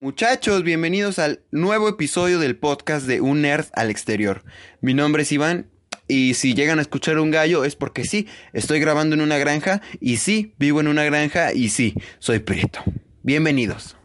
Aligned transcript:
Muchachos, 0.00 0.62
bienvenidos 0.62 1.18
al 1.18 1.40
nuevo 1.50 1.88
episodio 1.88 2.38
del 2.38 2.54
podcast 2.54 3.04
de 3.08 3.20
Un 3.20 3.42
Nerd 3.42 3.66
al 3.72 3.90
Exterior. 3.90 4.44
Mi 4.80 4.94
nombre 4.94 5.24
es 5.24 5.32
Iván 5.32 5.72
y 6.06 6.34
si 6.34 6.54
llegan 6.54 6.78
a 6.78 6.82
escuchar 6.82 7.18
un 7.18 7.32
gallo 7.32 7.64
es 7.64 7.74
porque 7.74 8.04
sí, 8.04 8.28
estoy 8.52 8.78
grabando 8.78 9.16
en 9.16 9.22
una 9.22 9.38
granja 9.38 9.82
y 10.00 10.18
sí, 10.18 10.54
vivo 10.56 10.78
en 10.78 10.86
una 10.86 11.02
granja 11.02 11.52
y 11.52 11.70
sí, 11.70 11.94
soy 12.20 12.38
prieto. 12.38 12.78
Bienvenidos. 13.24 13.97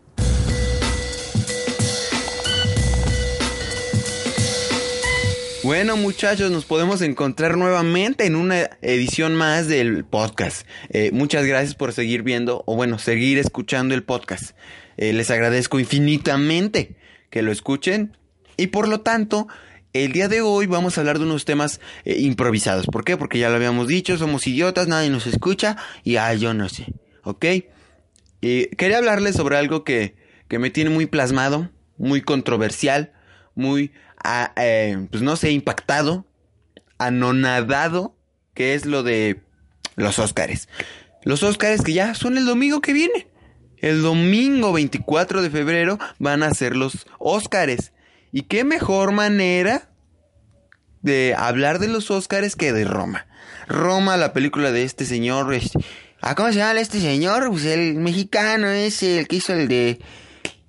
Bueno 5.63 5.95
muchachos, 5.95 6.51
nos 6.51 6.65
podemos 6.65 7.01
encontrar 7.01 7.55
nuevamente 7.55 8.25
en 8.25 8.35
una 8.35 8.69
edición 8.81 9.33
más 9.33 9.69
del 9.69 10.03
podcast. 10.03 10.67
Eh, 10.89 11.11
muchas 11.13 11.45
gracias 11.45 11.73
por 11.73 11.93
seguir 11.93 12.21
viendo 12.21 12.63
o 12.65 12.75
bueno, 12.75 12.99
seguir 12.99 13.37
escuchando 13.37 13.95
el 13.95 14.03
podcast. 14.03 14.57
Eh, 14.97 15.13
les 15.13 15.31
agradezco 15.31 15.79
infinitamente 15.79 16.97
que 17.29 17.41
lo 17.41 17.53
escuchen 17.53 18.17
y 18.57 18.67
por 18.67 18.89
lo 18.89 18.99
tanto 18.99 19.47
el 19.93 20.11
día 20.11 20.27
de 20.27 20.41
hoy 20.41 20.65
vamos 20.65 20.97
a 20.97 21.01
hablar 21.01 21.17
de 21.17 21.23
unos 21.23 21.45
temas 21.45 21.79
eh, 22.03 22.17
improvisados. 22.19 22.85
¿Por 22.87 23.05
qué? 23.05 23.15
Porque 23.15 23.39
ya 23.39 23.47
lo 23.47 23.55
habíamos 23.55 23.87
dicho, 23.87 24.17
somos 24.17 24.45
idiotas, 24.45 24.89
nadie 24.89 25.09
nos 25.09 25.27
escucha 25.27 25.77
y 26.03 26.17
ah, 26.17 26.33
yo 26.33 26.53
no 26.53 26.67
sé, 26.67 26.87
¿ok? 27.23 27.45
Y 28.41 28.65
quería 28.75 28.97
hablarles 28.97 29.37
sobre 29.37 29.55
algo 29.55 29.85
que, 29.85 30.17
que 30.49 30.59
me 30.59 30.71
tiene 30.71 30.89
muy 30.89 31.05
plasmado, 31.05 31.69
muy 31.97 32.19
controversial, 32.21 33.13
muy 33.55 33.93
eh, 34.23 35.07
pues 35.09 35.23
no 35.23 35.35
sé, 35.35 35.51
impactado, 35.51 36.25
anonadado, 36.97 38.15
que 38.53 38.73
es 38.73 38.85
lo 38.85 39.03
de 39.03 39.41
los 39.95 40.19
Óscares. 40.19 40.69
Los 41.23 41.43
Óscares 41.43 41.81
que 41.81 41.93
ya 41.93 42.15
son 42.15 42.37
el 42.37 42.45
domingo 42.45 42.81
que 42.81 42.93
viene. 42.93 43.27
El 43.77 44.01
domingo 44.01 44.71
24 44.73 45.41
de 45.41 45.49
febrero 45.49 45.99
van 46.19 46.43
a 46.43 46.53
ser 46.53 46.75
los 46.75 47.05
Óscares. 47.19 47.91
Y 48.31 48.43
qué 48.43 48.63
mejor 48.63 49.11
manera 49.11 49.89
de 51.01 51.35
hablar 51.37 51.79
de 51.79 51.87
los 51.87 52.09
Óscares 52.09 52.55
que 52.55 52.73
de 52.73 52.85
Roma. 52.85 53.27
Roma, 53.67 54.17
la 54.17 54.33
película 54.33 54.71
de 54.71 54.83
este 54.83 55.05
señor. 55.05 55.55
¿Ah, 56.21 56.35
¿Cómo 56.35 56.49
se 56.49 56.55
llama 56.55 56.79
este 56.79 56.99
señor? 56.99 57.49
Pues 57.49 57.65
el 57.65 57.95
mexicano 57.95 58.69
es 58.69 59.03
el 59.03 59.27
que 59.27 59.35
hizo 59.37 59.53
el 59.53 59.67
de 59.67 59.99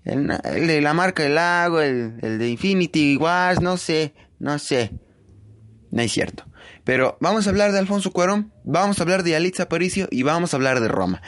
el, 0.05 0.67
de 0.67 0.81
la 0.81 0.95
marca 0.95 1.23
del 1.23 1.37
lago, 1.37 1.81
el, 1.81 2.19
de 2.21 2.49
Infinity 2.49 3.17
Wars, 3.17 3.61
no 3.61 3.77
sé, 3.77 4.15
no 4.39 4.59
sé. 4.59 4.93
No 5.91 6.03
es 6.03 6.13
cierto. 6.13 6.45
Pero 6.83 7.17
vamos 7.21 7.47
a 7.47 7.51
hablar 7.51 7.73
de 7.73 7.79
Alfonso 7.79 8.11
Cuarón, 8.11 8.53
vamos 8.65 8.99
a 8.99 9.03
hablar 9.03 9.23
de 9.23 9.37
Alitza 9.37 9.65
Aparicio 9.65 10.09
y 10.11 10.23
vamos 10.23 10.53
a 10.53 10.57
hablar 10.57 10.81
de 10.81 10.89
Roma. 10.89 11.23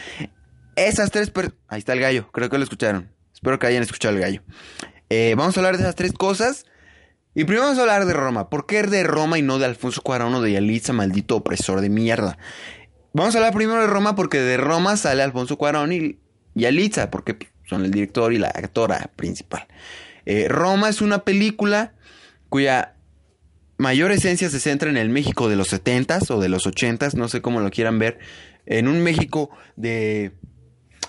Esas 0.75 1.11
tres... 1.11 1.33
Ahí 1.69 1.79
está 1.79 1.95
el 1.95 2.01
gallo, 2.01 2.31
creo 2.33 2.51
que 2.51 2.59
lo 2.59 2.65
escucharon. 2.65 3.11
Espero 3.33 3.59
que 3.59 3.67
hayan 3.67 3.83
escuchado 3.83 4.15
el 4.15 4.21
gallo. 4.21 4.43
Eh, 5.09 5.35
vamos 5.37 5.57
a 5.57 5.61
hablar 5.61 5.77
de 5.77 5.85
esas 5.85 5.95
tres 5.95 6.13
cosas. 6.13 6.67
Y 7.35 7.45
primero 7.45 7.65
vamos 7.65 7.79
a 7.79 7.83
hablar 7.83 8.07
de 8.07 8.13
Roma. 8.13 8.49
¿Por 8.49 8.67
qué 8.67 8.83
de 8.83 9.05
Roma 9.05 9.39
y 9.39 9.43
no 9.43 9.59
de 9.59 9.67
Alfonso 9.67 10.03
Cuarón 10.03 10.35
o 10.35 10.41
de 10.41 10.53
Yalitza, 10.53 10.93
maldito 10.93 11.37
opresor 11.37 11.81
de 11.81 11.91
mierda? 11.91 12.39
Vamos 13.13 13.35
a 13.35 13.39
hablar 13.39 13.55
primero 13.55 13.81
de 13.81 13.87
Roma 13.87 14.15
porque 14.15 14.41
de 14.41 14.57
Roma 14.57 14.97
sale 14.97 15.23
Alfonso 15.23 15.57
Cuarón 15.57 15.93
y 15.93 16.19
Yalitza, 16.55 17.11
porque 17.11 17.37
son 17.67 17.85
el 17.85 17.91
director 17.91 18.33
y 18.33 18.39
la 18.39 18.49
actora 18.49 19.11
principal. 19.17 19.67
Eh, 20.25 20.49
Roma 20.49 20.89
es 20.89 21.01
una 21.01 21.25
película 21.25 21.93
cuya 22.49 22.97
mayor 23.79 24.13
esencia 24.13 24.49
se 24.49 24.61
centra 24.61 24.91
en 24.91 24.97
el 24.97 25.09
México 25.09 25.49
de 25.49 25.57
los 25.57 25.73
70s 25.73 26.31
o 26.31 26.41
de 26.41 26.49
los 26.49 26.67
80s, 26.67 27.15
no 27.15 27.29
sé 27.29 27.41
cómo 27.43 27.61
lo 27.61 27.71
quieran 27.71 27.99
ver, 27.99 28.19
en 28.67 28.89
un 28.89 29.03
México 29.03 29.51
de... 29.77 30.33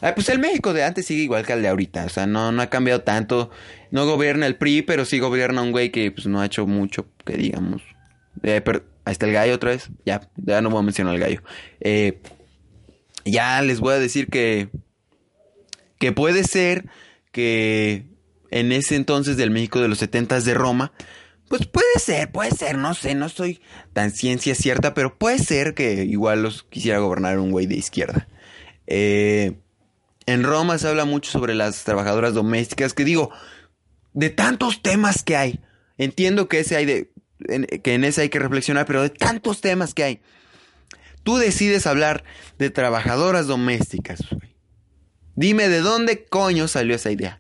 Ah, 0.02 0.14
pues 0.14 0.30
el 0.30 0.38
México 0.38 0.74
de 0.74 0.84
antes 0.84 1.08
sigue 1.08 1.24
igual 1.24 1.46
que 1.46 1.54
el 1.54 1.64
de 1.64 1.70
ahorita, 1.70 2.06
o 2.06 2.10
sea, 2.10 2.28
no, 2.28 2.52
no 2.52 2.62
ha 2.62 2.70
cambiado 2.70 3.02
tanto, 3.02 3.50
no 3.90 4.06
gobierna 4.06 4.46
el 4.46 4.56
PRI, 4.56 4.84
pero 4.84 5.06
sí 5.06 5.18
gobierna 5.18 5.64
un 5.64 5.72
güey 5.72 5.92
que 5.92 6.12
pues 6.12 6.28
no 6.28 6.40
ha 6.40 6.46
hecho 6.46 6.68
mucho, 6.68 7.08
que 7.26 7.36
digamos. 7.36 7.82
Eh, 8.44 8.62
ahí 9.06 9.12
está 9.12 9.26
el 9.26 9.34
gallo 9.34 9.56
otra 9.56 9.72
vez, 9.72 9.90
ya, 10.06 10.30
ya 10.36 10.62
no 10.62 10.70
voy 10.70 10.80
a 10.80 10.84
mencionar 10.84 11.16
al 11.16 11.20
gallo. 11.20 11.42
Eh, 11.80 12.22
ya 13.26 13.60
les 13.64 13.80
voy 13.80 13.96
a 13.96 14.00
decir 14.00 14.28
que 14.28 14.70
que 16.00 16.12
puede 16.12 16.44
ser 16.44 16.86
que 17.32 18.06
en 18.52 18.72
ese 18.72 18.96
entonces 18.96 19.38
del 19.38 19.52
México 19.52 19.82
de 19.82 19.88
los 19.88 20.00
70 20.00 20.42
de 20.42 20.54
Roma, 20.54 20.94
pues 21.48 21.66
puede 21.66 22.00
ser, 22.00 22.32
puede 22.32 22.52
ser, 22.52 22.78
no 22.78 22.94
sé, 22.94 23.16
no 23.16 23.30
soy 23.30 23.62
tan 23.94 24.12
ciencia 24.12 24.56
cierta, 24.56 24.94
pero 24.94 25.18
puede 25.18 25.40
ser 25.40 25.74
que 25.74 26.04
igual 26.04 26.44
los 26.44 26.64
quisiera 26.64 27.00
gobernar 27.00 27.40
un 27.40 27.52
güey 27.52 27.68
de 27.68 27.76
izquierda. 27.76 28.28
Eh, 28.86 29.60
en 30.26 30.44
Roma 30.44 30.78
se 30.78 30.88
habla 30.88 31.06
mucho 31.06 31.32
sobre 31.32 31.56
las 31.56 31.84
trabajadoras 31.84 32.34
domésticas, 32.34 32.94
que 32.94 33.06
digo, 33.06 33.32
de 34.14 34.30
tantos 34.30 34.82
temas 34.82 35.24
que 35.24 35.38
hay, 35.38 35.62
entiendo 35.98 36.50
que 36.50 36.60
ese 36.60 36.76
hay 36.76 36.86
de, 36.86 37.12
que 37.84 37.94
en 37.94 38.04
ese 38.04 38.22
hay 38.22 38.30
que 38.30 38.40
reflexionar, 38.40 38.86
pero 38.86 39.02
de 39.02 39.10
tantos 39.10 39.62
temas 39.62 39.94
que 39.94 40.04
hay, 40.04 40.22
tú 41.24 41.38
decides 41.38 41.88
hablar 41.88 42.24
de 42.58 42.70
trabajadoras 42.70 43.48
domésticas. 43.48 44.20
Dime 45.38 45.70
de 45.70 45.82
dónde 45.82 46.26
coño 46.26 46.68
salió 46.68 46.96
esa 46.96 47.12
idea. 47.12 47.40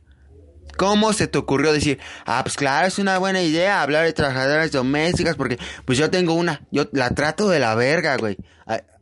¿Cómo 0.77 1.11
se 1.13 1.27
te 1.27 1.39
ocurrió 1.39 1.73
decir, 1.73 1.97
ah, 2.27 2.41
pues 2.43 2.55
claro, 2.55 2.85
es 2.85 2.99
una 2.99 3.17
buena 3.17 3.41
idea 3.41 3.81
hablar 3.81 4.05
de 4.05 4.13
trabajadoras 4.13 4.71
domésticas 4.71 5.35
porque 5.35 5.57
pues 5.83 5.97
yo 5.97 6.11
tengo 6.11 6.35
una, 6.35 6.61
yo 6.71 6.87
la 6.91 7.09
trato 7.09 7.49
de 7.49 7.59
la 7.59 7.73
verga, 7.73 8.15
güey. 8.17 8.37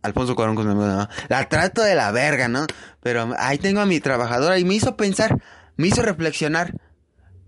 Alfonso 0.01 0.35
Cuarón 0.35 0.55
con 0.55 0.67
¿no? 0.67 1.09
La 1.27 1.49
trato 1.49 1.81
de 1.81 1.95
la 1.95 2.11
verga, 2.11 2.47
¿no? 2.47 2.65
Pero 3.01 3.33
ahí 3.37 3.57
tengo 3.57 3.81
a 3.81 3.85
mi 3.85 3.99
trabajadora 3.99 4.57
y 4.59 4.63
me 4.63 4.75
hizo 4.75 4.95
pensar, 4.95 5.41
me 5.75 5.87
hizo 5.87 6.01
reflexionar 6.01 6.73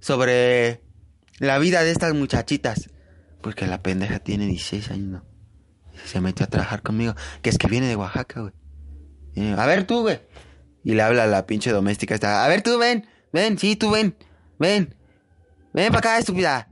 sobre 0.01 0.81
la 1.39 1.59
vida 1.59 1.83
de 1.83 1.91
estas 1.91 2.13
muchachitas. 2.13 2.89
Porque 3.41 3.67
la 3.67 3.81
pendeja 3.81 4.19
tiene 4.19 4.47
16 4.47 4.91
años, 4.91 5.07
¿no? 5.07 5.25
Se 6.03 6.19
metió 6.19 6.45
a 6.45 6.49
trabajar 6.49 6.81
conmigo, 6.81 7.15
que 7.41 7.49
es 7.49 7.57
que 7.57 7.67
viene 7.67 7.87
de 7.87 7.95
Oaxaca, 7.95 8.41
güey. 8.41 8.53
A 9.57 9.65
ver 9.65 9.85
tú, 9.87 10.01
güey. 10.01 10.19
Y 10.87 10.93
le 10.93 11.01
habla 11.01 11.25
a 11.25 11.27
la 11.27 11.45
pinche 11.45 11.69
doméstica 11.69 12.15
esta. 12.15 12.45
A 12.45 12.47
ver, 12.47 12.61
tú 12.61 12.77
ven, 12.79 13.05
ven, 13.33 13.59
sí, 13.59 13.75
tú 13.75 13.91
ven, 13.91 14.15
ven. 14.57 14.95
Ven 15.73 15.87
para 15.89 15.99
acá, 15.99 16.17
estúpida. 16.17 16.69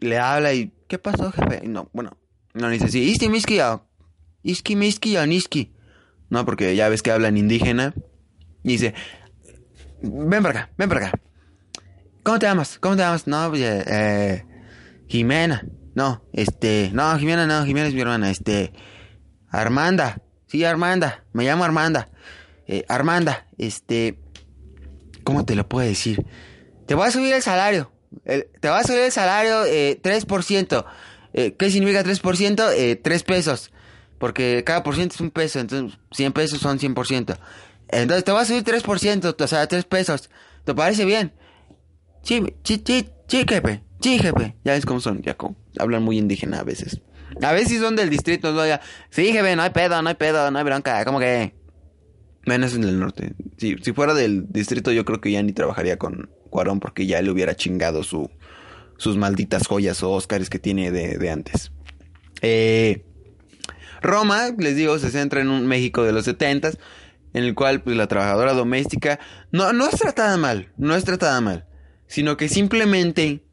Le 0.00 0.18
habla 0.18 0.52
y, 0.52 0.72
¿qué 0.88 0.98
pasó, 0.98 1.30
jefe? 1.30 1.60
No, 1.68 1.88
bueno, 1.92 2.18
no 2.54 2.68
dice 2.70 2.86
así, 2.86 3.04
iski 3.04 3.28
miski 3.28 3.60
iski 4.42 4.74
miski 4.74 5.16
niski. 5.28 5.72
No, 6.28 6.44
porque 6.44 6.74
ya 6.74 6.88
ves 6.88 7.02
que 7.02 7.12
hablan 7.12 7.36
indígena. 7.36 7.94
Y 8.64 8.70
dice, 8.70 8.94
ven 10.02 10.42
para 10.42 10.62
acá, 10.62 10.70
ven 10.76 10.88
para 10.88 11.06
acá. 11.06 11.20
¿Cómo 12.24 12.40
te 12.40 12.46
llamas? 12.46 12.80
¿Cómo 12.80 12.96
te 12.96 13.02
llamas? 13.02 13.28
No, 13.28 13.48
pues, 13.50 13.62
eh, 13.62 13.84
eh, 13.86 14.44
Jimena. 15.06 15.64
No, 15.94 16.24
este, 16.32 16.90
no, 16.92 17.16
Jimena 17.16 17.46
no, 17.46 17.64
Jimena 17.64 17.86
es 17.86 17.94
mi 17.94 18.00
hermana, 18.00 18.28
este, 18.28 18.72
Armanda. 19.50 20.20
Sí, 20.48 20.64
Armanda, 20.64 21.24
me 21.32 21.44
llamo 21.44 21.62
Armanda. 21.62 22.08
Eh, 22.66 22.84
Armanda, 22.88 23.46
este, 23.58 24.18
¿cómo 25.24 25.44
te 25.44 25.54
lo 25.54 25.68
puedo 25.68 25.86
decir? 25.86 26.24
Te 26.86 26.94
voy 26.94 27.06
a 27.06 27.10
subir 27.10 27.32
el 27.34 27.42
salario. 27.42 27.92
te 28.24 28.68
voy 28.68 28.78
a 28.78 28.82
subir 28.82 29.00
el 29.00 29.12
salario 29.12 29.64
eh, 29.66 30.00
3%. 30.02 30.84
Eh, 31.32 31.54
¿Qué 31.58 31.70
significa 31.70 32.02
3%? 32.02 32.72
Eh, 32.74 32.96
3 32.96 33.22
pesos. 33.24 33.72
Porque 34.18 34.62
cada 34.64 34.82
por 34.82 34.94
ciento 34.94 35.14
es 35.14 35.20
un 35.20 35.30
peso. 35.30 35.60
Entonces, 35.60 35.98
100 36.12 36.32
pesos 36.32 36.60
son 36.60 36.78
100%. 36.78 37.36
Entonces, 37.88 38.24
te 38.24 38.32
voy 38.32 38.40
a 38.40 38.44
subir 38.44 38.64
3%, 38.64 39.36
o 39.38 39.46
sea, 39.46 39.66
3 39.66 39.84
pesos. 39.84 40.30
¿Te 40.64 40.74
parece 40.74 41.04
bien? 41.04 41.32
Sí, 42.22 42.42
sí, 42.64 42.82
sí, 42.84 43.08
sí, 43.28 43.44
jefe. 43.48 43.82
Sí, 44.00 44.18
jefe. 44.18 44.56
Ya 44.64 44.72
ves 44.72 44.86
cómo 44.86 45.00
son, 45.00 45.22
ya 45.22 45.36
hablan 45.78 46.02
muy 46.02 46.18
indígena 46.18 46.60
a 46.60 46.64
veces. 46.64 47.00
A 47.42 47.52
veces 47.52 47.80
son 47.80 47.96
del 47.96 48.08
distrito, 48.08 48.52
¿no? 48.52 48.62
sí, 49.10 49.32
jefe, 49.32 49.56
no 49.56 49.62
hay 49.62 49.70
pedo, 49.70 50.00
no 50.00 50.08
hay 50.08 50.14
pedo, 50.14 50.50
no 50.50 50.58
hay 50.58 50.64
bronca. 50.64 51.04
Como 51.04 51.18
que 51.18 51.54
Menos 52.46 52.74
en 52.74 52.84
el 52.84 52.98
norte. 53.00 53.34
Si, 53.58 53.76
fuera 53.92 54.14
del 54.14 54.46
distrito, 54.50 54.92
yo 54.92 55.04
creo 55.04 55.20
que 55.20 55.32
ya 55.32 55.42
ni 55.42 55.52
trabajaría 55.52 55.98
con 55.98 56.30
Cuarón 56.48 56.78
porque 56.78 57.06
ya 57.06 57.20
le 57.20 57.30
hubiera 57.30 57.56
chingado 57.56 58.04
su, 58.04 58.30
sus 58.96 59.16
malditas 59.16 59.66
joyas 59.66 60.02
o 60.04 60.12
Óscares 60.12 60.48
que 60.48 60.60
tiene 60.60 60.92
de, 60.92 61.30
antes. 61.30 61.72
Eh, 62.42 63.04
Roma, 64.00 64.50
les 64.56 64.76
digo, 64.76 64.96
se 65.00 65.10
centra 65.10 65.40
en 65.40 65.48
un 65.48 65.66
México 65.66 66.04
de 66.04 66.12
los 66.12 66.24
70 66.24 66.70
en 67.32 67.44
el 67.44 67.54
cual 67.54 67.82
pues 67.82 67.96
la 67.96 68.06
trabajadora 68.06 68.52
doméstica 68.54 69.18
no, 69.50 69.72
no 69.72 69.88
es 69.88 69.98
tratada 69.98 70.36
mal, 70.36 70.72
no 70.76 70.94
es 70.94 71.04
tratada 71.04 71.40
mal, 71.40 71.66
sino 72.06 72.36
que 72.36 72.48
simplemente 72.48 73.44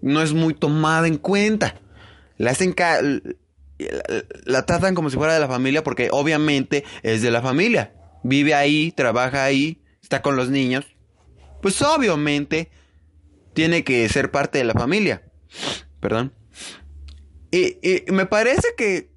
no 0.00 0.22
es 0.22 0.32
muy 0.32 0.54
tomada 0.54 1.06
en 1.06 1.18
cuenta. 1.18 1.80
La 2.38 2.52
hacen 2.52 2.74
la 4.44 4.66
tratan 4.66 4.94
como 4.94 5.10
si 5.10 5.16
fuera 5.16 5.34
de 5.34 5.40
la 5.40 5.48
familia 5.48 5.82
porque 5.84 6.08
obviamente 6.10 6.84
es 7.02 7.22
de 7.22 7.30
la 7.30 7.42
familia. 7.42 7.92
Vive 8.22 8.54
ahí, 8.54 8.92
trabaja 8.92 9.44
ahí, 9.44 9.82
está 10.02 10.22
con 10.22 10.36
los 10.36 10.50
niños. 10.50 10.86
Pues 11.62 11.80
obviamente 11.82 12.70
tiene 13.52 13.84
que 13.84 14.08
ser 14.08 14.30
parte 14.30 14.58
de 14.58 14.64
la 14.64 14.74
familia. 14.74 15.22
Perdón. 16.00 16.32
Y, 17.50 17.76
me 18.12 18.26
parece 18.26 18.68
que 18.76 19.10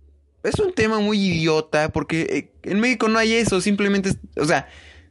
es 0.44 0.60
un 0.60 0.74
tema 0.74 1.00
muy 1.00 1.20
idiota 1.20 1.90
porque 1.90 2.22
eh, 2.22 2.70
en 2.70 2.80
México 2.80 3.08
no 3.08 3.20
hay 3.20 3.34
eso, 3.34 3.62
simplemente, 3.62 4.12
o 4.38 4.46
sea, 4.46 4.68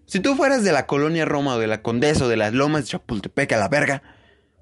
si 0.07 0.21
tú 0.21 0.35
fueras 0.35 0.65
de 0.65 0.73
la 0.73 0.87
colonia 0.87 1.25
Roma 1.25 1.55
o 1.55 1.59
de 1.59 1.69
la 1.69 1.83
Condesa 1.83 2.25
o 2.25 2.29
de 2.29 2.37
las 2.37 2.53
Lomas 2.53 2.83
de 2.83 2.91
Chapultepec 2.91 3.53
a 3.53 3.59
la 3.59 3.69
verga, 3.69 4.03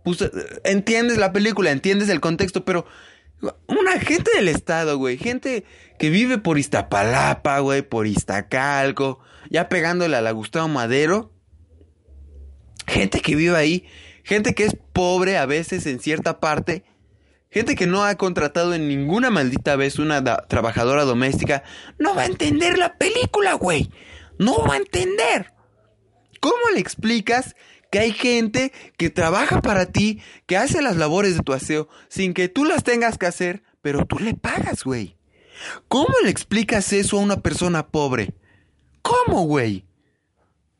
pues 0.04 0.20
eh, 0.22 0.30
entiendes 0.64 1.18
la 1.18 1.32
película, 1.32 1.70
entiendes 1.70 2.08
el 2.08 2.20
contexto, 2.20 2.64
pero 2.64 2.86
una 3.66 3.98
gente 4.00 4.30
del 4.34 4.48
estado, 4.48 4.98
güey, 4.98 5.16
gente 5.16 5.64
que 5.98 6.10
vive 6.10 6.38
por 6.38 6.58
Iztapalapa, 6.58 7.58
güey, 7.60 7.82
por 7.82 8.06
Iztacalco, 8.06 9.20
ya 9.48 9.68
pegándole 9.68 10.16
a 10.16 10.20
la 10.20 10.32
Gustavo 10.32 10.68
Madero, 10.68 11.32
gente 12.86 13.20
que 13.20 13.36
vive 13.36 13.56
ahí, 13.56 13.86
gente 14.24 14.54
que 14.54 14.64
es 14.64 14.76
pobre 14.92 15.38
a 15.38 15.46
veces 15.46 15.86
en 15.86 16.00
cierta 16.00 16.40
parte, 16.40 16.84
Gente 17.52 17.74
que 17.74 17.88
no 17.88 18.04
ha 18.04 18.14
contratado 18.14 18.74
en 18.74 18.86
ninguna 18.86 19.28
maldita 19.28 19.74
vez 19.74 19.98
una 19.98 20.22
trabajadora 20.46 21.04
doméstica 21.04 21.64
no 21.98 22.14
va 22.14 22.22
a 22.22 22.26
entender 22.26 22.78
la 22.78 22.96
película, 22.96 23.54
güey. 23.54 23.90
No 24.38 24.64
va 24.64 24.74
a 24.74 24.76
entender. 24.76 25.52
¿Cómo 26.38 26.70
le 26.72 26.78
explicas 26.78 27.56
que 27.90 27.98
hay 27.98 28.12
gente 28.12 28.72
que 28.96 29.10
trabaja 29.10 29.60
para 29.60 29.86
ti, 29.86 30.20
que 30.46 30.56
hace 30.56 30.80
las 30.80 30.96
labores 30.96 31.34
de 31.36 31.42
tu 31.42 31.52
aseo 31.52 31.88
sin 32.08 32.34
que 32.34 32.48
tú 32.48 32.64
las 32.64 32.84
tengas 32.84 33.18
que 33.18 33.26
hacer, 33.26 33.62
pero 33.82 34.06
tú 34.06 34.18
le 34.18 34.34
pagas, 34.34 34.84
güey? 34.84 35.16
¿Cómo 35.88 36.14
le 36.24 36.30
explicas 36.30 36.92
eso 36.92 37.18
a 37.18 37.22
una 37.22 37.40
persona 37.42 37.88
pobre? 37.88 38.34
¿Cómo, 39.02 39.42
güey? 39.42 39.84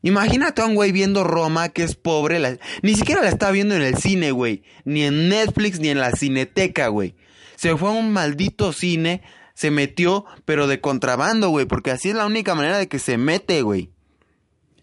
Imagínate 0.03 0.61
a 0.61 0.65
un 0.65 0.73
güey 0.73 0.91
viendo 0.91 1.23
Roma 1.23 1.69
que 1.69 1.83
es 1.83 1.95
pobre, 1.95 2.59
ni 2.81 2.95
siquiera 2.95 3.21
la 3.21 3.29
está 3.29 3.51
viendo 3.51 3.75
en 3.75 3.83
el 3.83 3.97
cine, 3.97 4.31
güey, 4.31 4.63
ni 4.83 5.03
en 5.03 5.29
Netflix 5.29 5.79
ni 5.79 5.89
en 5.89 5.99
la 5.99 6.11
cineteca, 6.11 6.87
güey. 6.87 7.15
Se 7.55 7.77
fue 7.77 7.89
a 7.89 7.91
un 7.91 8.11
maldito 8.11 8.73
cine, 8.73 9.21
se 9.53 9.69
metió, 9.69 10.25
pero 10.45 10.65
de 10.65 10.81
contrabando, 10.81 11.49
güey, 11.49 11.67
porque 11.67 11.91
así 11.91 12.09
es 12.09 12.15
la 12.15 12.25
única 12.25 12.55
manera 12.55 12.79
de 12.79 12.87
que 12.87 12.97
se 12.97 13.19
mete, 13.19 13.61
güey. 13.61 13.91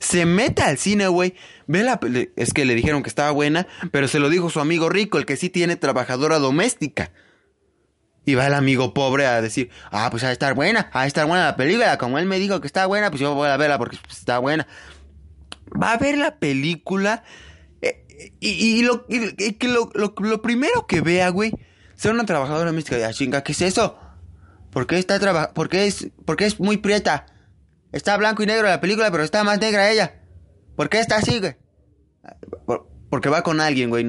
Se 0.01 0.27
mete 0.27 0.63
al 0.63 0.79
cine, 0.79 1.09
güey. 1.09 1.35
Ve 1.67 1.83
la 1.83 2.01
es 2.37 2.53
que 2.53 2.65
le 2.65 2.75
dijeron 2.75 3.03
que 3.03 3.09
estaba 3.09 3.31
buena, 3.31 3.67
pero 3.91 4.09
se 4.09 4.19
lo 4.19 4.31
dijo 4.31 4.51
su 4.51 4.61
amigo 4.61 4.89
rico, 4.89 5.19
el 5.19 5.27
que 5.27 5.37
sí 5.37 5.51
tiene 5.51 5.77
trabajadora 5.77 6.39
doméstica. 6.39 7.11
Y 8.25 8.35
va 8.35 8.47
el 8.47 8.55
amigo 8.55 8.93
pobre 8.93 9.27
a 9.27 9.41
decir, 9.41 9.71
ah, 9.91 10.09
pues 10.11 10.23
a 10.23 10.31
estar 10.31 10.55
buena, 10.55 10.91
a 10.93 11.07
estar 11.07 11.27
buena 11.27 11.47
la 11.47 11.57
película. 11.57 11.97
Como 11.97 12.19
él 12.19 12.27
me 12.27 12.39
dijo 12.39 12.61
que 12.61 12.67
está 12.67 12.85
buena, 12.87 13.11
pues 13.11 13.21
yo 13.21 13.35
voy 13.35 13.49
a 13.49 13.57
verla 13.57 13.79
porque 13.79 13.97
está 14.11 14.39
buena 14.39 14.67
va 15.71 15.93
a 15.93 15.99
ver 15.99 16.19
la 16.19 16.37
película 16.37 17.25
eh, 17.83 18.05
y, 18.41 18.83
lo, 18.83 19.07
que 19.07 19.69
lo, 19.69 20.43
primero 20.43 20.87
que 20.87 21.01
vea, 21.01 21.29
güey, 21.29 21.53
sea 21.95 22.13
una 22.13 22.27
trabajadora 22.27 22.73
de 22.73 23.05
ah, 23.05 23.13
chinga, 23.13 23.43
¿qué 23.43 23.53
es 23.53 23.63
eso? 23.63 23.99
¿Por 24.71 24.87
qué 24.87 24.99
está 24.99 25.19
traba 25.19 25.53
porque 25.55 25.87
es 25.87 26.09
porque 26.25 26.45
es 26.45 26.61
muy 26.61 26.77
prieta? 26.77 27.27
Está 27.93 28.17
blanco 28.17 28.43
y 28.43 28.47
negro 28.47 28.67
la 28.69 28.81
película, 28.81 29.11
pero 29.11 29.23
está 29.23 29.45
más 29.45 29.61
negra 29.61 29.91
ella. 29.91 30.23
¿Por 30.77 30.89
qué 30.89 31.01
está 31.01 31.17
así, 31.17 31.39
güey? 31.39 31.57
porque 33.11 33.29
va 33.29 33.43
con 33.43 33.61
alguien, 33.61 33.91
güey. 33.91 34.07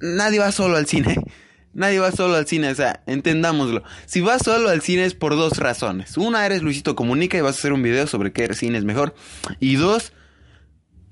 Nadie 0.00 0.38
va 0.38 0.52
solo 0.52 0.76
al 0.76 0.86
cine. 0.86 1.16
Nadie 1.74 1.98
va 1.98 2.10
solo 2.10 2.36
al 2.36 2.46
cine, 2.46 2.70
o 2.70 2.74
sea, 2.74 3.02
entendámoslo. 3.06 3.82
Si 4.06 4.22
vas 4.22 4.42
solo 4.42 4.70
al 4.70 4.80
cine 4.80 5.04
es 5.04 5.14
por 5.14 5.36
dos 5.36 5.58
razones. 5.58 6.16
Una, 6.16 6.46
eres 6.46 6.62
Luisito 6.62 6.96
Comunica 6.96 7.36
y 7.36 7.42
vas 7.42 7.56
a 7.56 7.58
hacer 7.58 7.74
un 7.74 7.82
video 7.82 8.06
sobre 8.06 8.32
qué 8.32 8.54
cine 8.54 8.78
es 8.78 8.84
mejor. 8.84 9.14
Y 9.60 9.76
dos, 9.76 10.14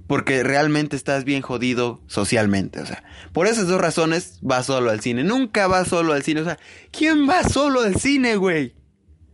porque 0.07 0.43
realmente 0.43 0.97
estás 0.97 1.25
bien 1.25 1.43
jodido 1.43 2.03
socialmente. 2.07 2.81
O 2.81 2.87
sea, 2.87 3.05
por 3.35 3.47
esas 3.47 3.67
dos 3.67 3.79
razones 3.79 4.39
vas 4.41 4.65
solo 4.65 4.91
al 4.91 5.01
cine. 5.01 5.23
Nunca 5.23 5.67
vas 5.67 5.89
solo 5.89 6.15
al 6.15 6.23
cine. 6.23 6.41
O 6.41 6.45
sea, 6.45 6.59
¿quién 6.91 7.29
va 7.29 7.45
solo 7.45 7.83
al 7.83 7.97
cine, 7.97 8.37
güey? 8.37 8.75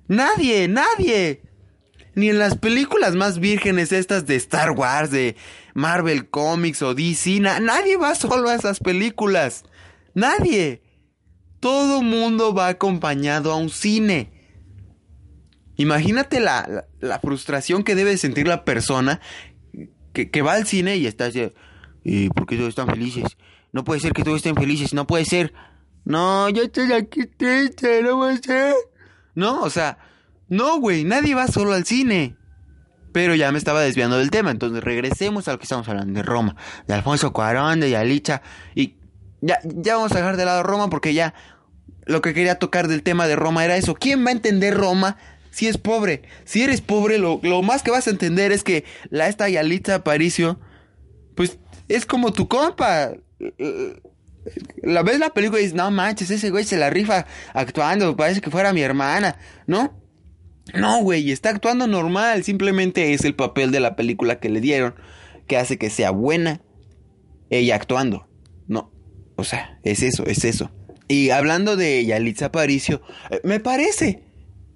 Nadie, 0.08 0.66
nadie. 0.66 1.42
Ni 2.20 2.28
en 2.28 2.38
las 2.38 2.58
películas 2.58 3.14
más 3.16 3.38
vírgenes 3.38 3.92
estas 3.92 4.26
de 4.26 4.36
Star 4.36 4.72
Wars, 4.72 5.10
de 5.10 5.36
Marvel 5.72 6.28
Comics 6.28 6.82
o 6.82 6.94
DC, 6.94 7.40
nadie 7.40 7.96
va 7.96 8.14
solo 8.14 8.50
a 8.50 8.54
esas 8.54 8.78
películas. 8.78 9.64
Nadie. 10.12 10.82
Todo 11.60 12.02
mundo 12.02 12.52
va 12.52 12.68
acompañado 12.68 13.50
a 13.50 13.56
un 13.56 13.70
cine. 13.70 14.30
Imagínate 15.76 16.40
la, 16.40 16.84
la 17.00 17.20
frustración 17.20 17.84
que 17.84 17.94
debe 17.94 18.18
sentir 18.18 18.46
la 18.46 18.66
persona 18.66 19.22
que, 20.12 20.42
va 20.42 20.52
al 20.52 20.66
cine 20.66 20.96
y 20.98 21.06
está 21.06 21.24
así, 21.26 21.50
¿y 22.04 22.28
por 22.28 22.44
qué 22.44 22.56
todos 22.56 22.68
están 22.68 22.88
felices? 22.88 23.38
No 23.72 23.82
puede 23.82 24.00
ser 24.00 24.12
que 24.12 24.24
todos 24.24 24.36
estén 24.36 24.56
felices, 24.56 24.92
no 24.92 25.06
puede 25.06 25.24
ser. 25.24 25.54
No, 26.04 26.50
yo 26.50 26.64
estoy 26.64 26.92
aquí 26.92 27.24
triste, 27.24 28.02
no 28.02 28.18
puede 28.18 28.42
ser. 28.42 28.74
No, 29.34 29.62
o 29.62 29.70
sea, 29.70 29.96
no, 30.50 30.78
güey, 30.78 31.04
nadie 31.04 31.34
va 31.34 31.46
solo 31.46 31.72
al 31.72 31.86
cine. 31.86 32.36
Pero 33.12 33.34
ya 33.34 33.50
me 33.50 33.58
estaba 33.58 33.80
desviando 33.80 34.18
del 34.18 34.30
tema, 34.30 34.50
entonces 34.50 34.84
regresemos 34.84 35.48
a 35.48 35.52
lo 35.52 35.58
que 35.58 35.64
estamos 35.64 35.88
hablando, 35.88 36.12
de 36.12 36.22
Roma, 36.22 36.54
de 36.86 36.94
Alfonso 36.94 37.32
Cuarón, 37.32 37.80
de 37.80 37.90
Yalicha, 37.90 38.42
y 38.74 38.98
ya, 39.40 39.58
ya 39.64 39.96
vamos 39.96 40.12
a 40.12 40.16
dejar 40.16 40.36
de 40.36 40.44
lado 40.44 40.62
Roma 40.62 40.90
porque 40.90 41.12
ya 41.14 41.34
lo 42.04 42.20
que 42.20 42.34
quería 42.34 42.60
tocar 42.60 42.86
del 42.86 43.02
tema 43.02 43.26
de 43.26 43.34
Roma 43.34 43.64
era 43.64 43.76
eso. 43.76 43.94
¿Quién 43.94 44.24
va 44.24 44.28
a 44.28 44.32
entender 44.32 44.74
Roma 44.76 45.16
si 45.50 45.66
es 45.66 45.78
pobre. 45.78 46.22
Si 46.44 46.62
eres 46.62 46.80
pobre, 46.80 47.18
lo, 47.18 47.38
más 47.62 47.82
que 47.82 47.90
vas 47.90 48.06
a 48.06 48.10
entender 48.10 48.52
es 48.52 48.62
que 48.62 48.84
la 49.10 49.28
esta 49.28 49.48
Yalitza 49.48 49.96
Aparicio, 49.96 50.60
pues 51.34 51.58
es 51.88 52.06
como 52.06 52.32
tu 52.32 52.48
compa. 52.48 53.12
La 54.82 55.02
ves 55.02 55.18
la 55.18 55.30
película 55.30 55.60
y 55.60 55.64
dices, 55.64 55.76
no 55.76 55.90
manches, 55.90 56.30
ese 56.30 56.50
güey 56.50 56.64
se 56.64 56.76
la 56.76 56.88
rifa 56.88 57.26
actuando, 57.52 58.16
parece 58.16 58.40
que 58.40 58.50
fuera 58.50 58.72
mi 58.72 58.80
hermana, 58.80 59.36
¿no? 59.66 59.99
No, 60.74 61.02
güey, 61.02 61.30
está 61.30 61.50
actuando 61.50 61.86
normal, 61.86 62.44
simplemente 62.44 63.12
es 63.12 63.24
el 63.24 63.34
papel 63.34 63.70
de 63.70 63.80
la 63.80 63.96
película 63.96 64.38
que 64.38 64.48
le 64.48 64.60
dieron 64.60 64.94
que 65.46 65.56
hace 65.56 65.78
que 65.78 65.90
sea 65.90 66.10
buena 66.10 66.60
ella 67.50 67.74
actuando. 67.74 68.28
No, 68.68 68.92
o 69.36 69.42
sea, 69.42 69.80
es 69.82 70.02
eso, 70.02 70.24
es 70.26 70.44
eso. 70.44 70.70
Y 71.08 71.30
hablando 71.30 71.76
de 71.76 72.04
Yalitza 72.04 72.46
Aparicio, 72.46 73.02
eh, 73.30 73.40
me 73.42 73.58
parece 73.58 74.22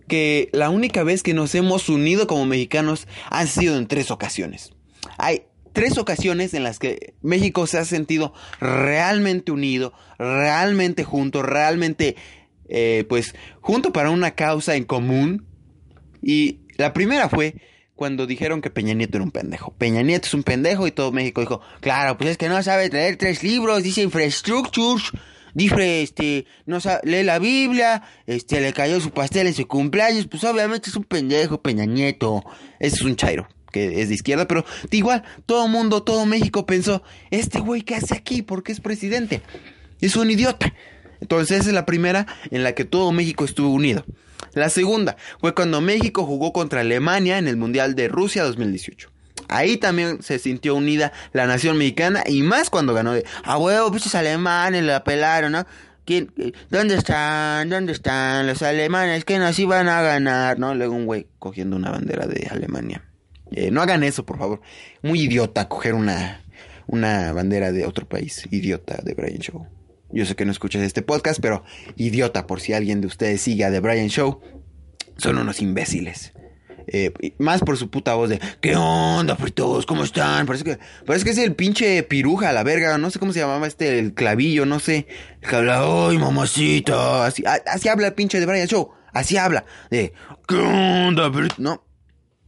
que 0.09 0.51
la 0.53 0.71
única 0.71 1.05
vez 1.05 1.23
que 1.23 1.33
nos 1.33 1.55
hemos 1.55 1.89
unido 1.89 2.27
como 2.27 2.45
mexicanos 2.45 3.07
han 3.31 3.47
sido 3.47 3.79
en 3.79 3.87
tres 3.87 4.11
ocasiones. 4.11 4.73
Hay 5.17 5.45
tres 5.73 5.97
ocasiones 5.99 6.55
en 6.55 6.63
las 6.63 6.79
que 6.79 7.15
México 7.23 7.67
se 7.67 7.79
ha 7.79 7.85
sentido 7.85 8.33
realmente 8.59 9.53
unido, 9.53 9.93
realmente 10.19 11.05
junto, 11.05 11.43
realmente, 11.43 12.17
eh, 12.69 13.05
pues, 13.09 13.35
junto 13.61 13.93
para 13.93 14.11
una 14.11 14.33
causa 14.33 14.75
en 14.77 14.85
común. 14.85 15.47
Y 16.25 16.61
la 16.77 16.93
primera 16.93 17.29
fue 17.29 17.55
cuando 17.95 18.27
dijeron 18.27 18.61
que 18.61 18.71
Peña 18.71 18.95
Nieto 18.95 19.19
era 19.19 19.25
un 19.25 19.31
pendejo. 19.31 19.73
Peña 19.79 20.03
Nieto 20.03 20.27
es 20.27 20.35
un 20.35 20.43
pendejo 20.43 20.87
y 20.87 20.91
todo 20.91 21.13
México 21.13 21.41
dijo, 21.41 21.61
claro, 21.81 22.19
pues 22.19 22.31
es 22.31 22.39
que 22.39 22.49
no 22.49 22.61
sabe 22.63 22.91
traer 22.91 23.17
tres 23.17 23.43
libros, 23.43 23.83
dice 23.83 24.03
infrastructures 24.03 25.13
dice, 25.55 26.03
este, 26.03 26.47
no 26.67 26.81
sabe, 26.81 27.01
lee 27.05 27.23
la 27.23 27.39
Biblia, 27.39 28.03
este, 28.27 28.61
le 28.61 28.73
cayó 28.73 29.01
su 29.01 29.11
pastel 29.11 29.47
en 29.47 29.55
su 29.55 29.67
cumpleaños, 29.67 30.27
pues 30.27 30.45
obviamente 30.45 30.91
es 30.91 30.97
un 30.97 31.05
pendejo, 31.05 31.63
Peña 31.63 31.87
Nieto, 31.87 32.45
es 32.81 33.01
un 33.03 33.17
chairo 33.17 33.49
que 33.73 34.03
es 34.03 34.09
de 34.09 34.15
izquierda, 34.15 34.47
pero 34.47 34.65
igual, 34.93 35.25
todo 35.47 35.67
mundo, 35.67 36.05
todo 36.05 36.27
México 36.27 36.65
pensó, 36.65 37.03
este 37.33 37.59
güey, 37.59 37.83
¿qué 37.83 37.97
hace 37.97 38.15
aquí? 38.15 38.41
Porque 38.41 38.71
es 38.71 38.79
presidente. 38.79 39.43
Es 40.01 40.15
un 40.15 40.31
idiota. 40.31 40.73
Entonces 41.21 41.59
esa 41.59 41.71
es 41.71 41.75
la 41.75 41.85
primera 41.85 42.25
en 42.53 42.63
la 42.63 42.77
que 42.77 42.85
todo 42.85 43.11
México 43.11 43.45
estuvo 43.45 43.71
unido. 43.71 44.05
La 44.55 44.69
segunda 44.69 45.17
fue 45.41 45.55
cuando 45.55 45.81
México 45.81 46.25
jugó 46.25 46.53
contra 46.53 46.81
Alemania 46.81 47.39
en 47.39 47.49
el 47.49 47.57
Mundial 47.57 47.95
de 47.95 48.09
Rusia 48.09 48.45
2018. 48.45 49.11
Ahí 49.49 49.77
también 49.77 50.23
se 50.23 50.39
sintió 50.39 50.75
unida 50.75 51.13
la 51.33 51.47
nación 51.47 51.77
mexicana 51.77 52.23
y 52.27 52.43
más 52.43 52.71
cuando 52.71 52.95
ganó 52.95 53.13
de, 53.13 53.25
a 53.43 53.59
huevo, 53.59 53.91
pues 53.91 54.15
alemanes 54.15 54.85
la 54.85 55.05
pelaron, 55.05 55.53
¿no? 55.53 55.67
¿Quién, 56.05 56.33
¿Dónde 56.71 56.97
están? 56.97 57.71
¿Dónde 57.71 57.93
están 57.93 58.47
los 58.47 58.63
alemanes 58.63 59.25
que 59.25 59.39
nos 59.39 59.59
iban 59.59 59.89
a 59.89 60.03
ganar? 60.03 60.59
¿No? 60.59 60.75
Luego 60.75 60.95
un 60.95 61.07
güey 61.07 61.27
cogiendo 61.39 61.77
una 61.77 61.91
bandera 61.91 62.27
de 62.27 62.47
Alemania. 62.51 63.03
Eh, 63.53 63.71
no 63.71 63.81
hagan 63.81 64.03
eso, 64.03 64.27
por 64.27 64.39
favor. 64.39 64.61
Muy 65.03 65.23
idiota 65.23 65.69
coger 65.69 65.95
una, 65.95 66.43
una 66.87 67.33
bandera 67.33 67.73
de 67.73 67.87
otro 67.87 68.07
país. 68.07 68.47
Idiota 68.51 69.01
de 69.03 69.15
Brian 69.15 69.39
Show. 69.39 69.67
Yo 70.15 70.25
sé 70.25 70.37
que 70.37 70.45
no 70.45 70.53
escuchas 70.53 70.83
este 70.83 71.03
podcast, 71.03 71.41
pero 71.41 71.65
idiota 71.97 72.47
por 72.47 72.61
si 72.61 72.73
alguien 72.73 73.01
de 73.01 73.09
ustedes 73.09 73.41
sigue 73.41 73.65
a 73.65 73.71
The 73.73 73.81
Brian 73.81 74.09
Show. 74.09 74.41
Son 75.17 75.37
unos 75.39 75.61
imbéciles. 75.61 76.33
Eh, 76.87 77.13
más 77.39 77.63
por 77.63 77.79
su 77.79 77.89
puta 77.91 78.15
voz 78.15 78.29
de 78.29 78.39
¿Qué 78.61 78.77
onda, 78.77 79.37
fritos? 79.37 79.87
¿Cómo 79.87 80.05
están? 80.05 80.47
Parece 80.47 80.65
que, 80.65 80.79
parece 81.07 81.25
que 81.25 81.31
es 81.33 81.39
el 81.39 81.55
pinche 81.55 82.03
piruja, 82.05 82.53
la 82.53 82.63
verga. 82.63 82.97
No 82.97 83.11
sé 83.11 83.19
cómo 83.19 83.33
se 83.33 83.41
llamaba 83.41 83.67
este, 83.67 83.99
el 83.99 84.15
clavillo, 84.15 84.67
no 84.67 84.79
sé. 84.79 85.09
Que 85.41 85.57
habla, 85.57 85.83
¡ay, 85.83 86.19
mamacita! 86.19 87.27
Así, 87.27 87.43
así 87.47 87.89
habla 87.89 88.07
el 88.09 88.15
pinche 88.15 88.39
de 88.39 88.47
Brian 88.47 88.69
Show. 88.69 88.93
Así 89.13 89.37
habla. 89.37 89.65
De 89.91 90.13
¿Qué 90.47 90.57
onda, 90.57 91.33
fritos? 91.33 91.59
No. 91.59 91.85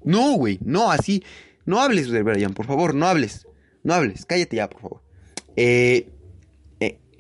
No, 0.04 0.35
güey. 0.35 0.61
No, 0.62 0.92
así. 0.92 1.25
No 1.64 1.80
hables 1.80 2.11
de 2.11 2.23
Brian, 2.23 2.54
por 2.54 2.66
favor, 2.66 2.94
no 2.94 3.08
hables. 3.08 3.49
No 3.82 3.94
hables. 3.94 4.25
Cállate 4.25 4.56
ya, 4.56 4.70
por 4.70 4.80
favor. 4.80 5.02
Eh, 5.56 6.11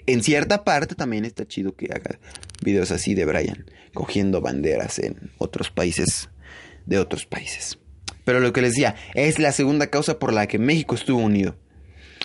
en 0.06 0.22
cierta 0.22 0.64
parte 0.64 0.94
también 0.94 1.24
está 1.24 1.46
chido 1.46 1.74
que 1.74 1.86
haga 1.86 2.18
videos 2.62 2.90
así 2.90 3.14
de 3.14 3.24
Brian 3.24 3.66
cogiendo 3.94 4.40
banderas 4.40 4.98
en 4.98 5.30
otros 5.38 5.70
países 5.70 6.28
de 6.84 6.98
otros 6.98 7.26
países. 7.26 7.78
Pero 8.24 8.40
lo 8.40 8.52
que 8.52 8.60
les 8.60 8.72
decía, 8.72 8.96
es 9.14 9.38
la 9.38 9.52
segunda 9.52 9.88
causa 9.88 10.18
por 10.18 10.32
la 10.32 10.46
que 10.46 10.58
México 10.58 10.94
estuvo 10.94 11.20
unido. 11.20 11.56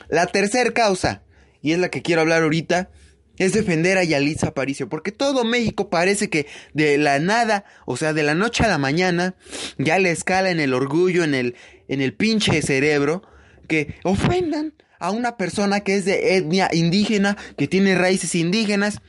La 0.09 0.27
tercera 0.27 0.71
causa, 0.71 1.23
y 1.61 1.71
es 1.71 1.79
la 1.79 1.89
que 1.89 2.01
quiero 2.01 2.21
hablar 2.21 2.43
ahorita, 2.43 2.89
es 3.37 3.53
defender 3.53 3.97
a 3.97 4.03
Yalitza 4.03 4.47
Aparicio, 4.47 4.89
porque 4.89 5.11
todo 5.11 5.43
México 5.43 5.89
parece 5.89 6.29
que 6.29 6.47
de 6.73 6.97
la 6.97 7.19
nada, 7.19 7.65
o 7.85 7.97
sea, 7.97 8.13
de 8.13 8.23
la 8.23 8.35
noche 8.35 8.63
a 8.63 8.67
la 8.67 8.77
mañana, 8.77 9.35
ya 9.77 9.99
le 9.99 10.11
escala 10.11 10.51
en 10.51 10.59
el 10.59 10.73
orgullo, 10.73 11.23
en 11.23 11.33
el, 11.33 11.55
en 11.87 12.01
el 12.01 12.13
pinche 12.13 12.61
cerebro, 12.61 13.23
que 13.67 13.95
ofendan 14.03 14.73
a 15.01 15.11
una 15.11 15.35
persona 15.35 15.81
que 15.81 15.95
es 15.95 16.05
de 16.05 16.37
etnia 16.37 16.69
indígena, 16.71 17.35
que 17.57 17.67
tiene 17.67 17.95
raíces 17.95 18.35
indígenas, 18.35 19.01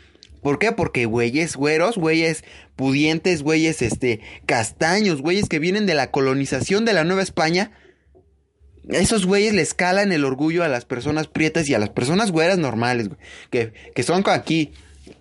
¿Por 0.42 0.58
qué? 0.58 0.72
Porque 0.72 1.06
güeyes 1.06 1.54
güeros, 1.54 1.96
güeyes 1.96 2.42
pudientes, 2.74 3.44
güeyes 3.44 3.80
este, 3.80 4.20
castaños, 4.44 5.22
güeyes 5.22 5.48
que 5.48 5.60
vienen 5.60 5.86
de 5.86 5.94
la 5.94 6.10
colonización 6.10 6.84
de 6.84 6.92
la 6.92 7.04
Nueva 7.04 7.22
España. 7.22 7.70
Esos 8.88 9.24
güeyes 9.24 9.54
le 9.54 9.62
escalan 9.62 10.10
el 10.10 10.24
orgullo 10.24 10.64
a 10.64 10.68
las 10.68 10.84
personas 10.84 11.28
prietas 11.28 11.68
y 11.68 11.74
a 11.74 11.78
las 11.78 11.90
personas 11.90 12.32
güeras 12.32 12.58
normales, 12.58 13.08
güey. 13.08 13.20
Que, 13.50 13.72
que 13.94 14.02
son 14.02 14.24
aquí. 14.26 14.72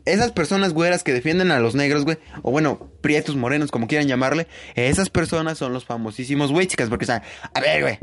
Esas 0.05 0.31
personas 0.31 0.73
güeras 0.73 1.03
que 1.03 1.13
defienden 1.13 1.51
a 1.51 1.59
los 1.59 1.75
negros, 1.75 2.03
güey. 2.03 2.17
O 2.41 2.49
bueno, 2.49 2.91
prietos, 3.01 3.35
morenos, 3.35 3.69
como 3.69 3.85
quieran 3.85 4.07
llamarle. 4.07 4.47
Esas 4.73 5.11
personas 5.11 5.59
son 5.59 5.71
los 5.71 5.85
famosísimos 5.85 6.51
güey, 6.51 6.65
chicas. 6.65 6.89
Porque 6.89 7.05
están, 7.05 7.21
a 7.53 7.61
ver, 7.61 7.83
güey. 7.83 7.99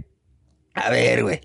A 0.74 0.88
ver, 0.90 1.24
güey. 1.24 1.40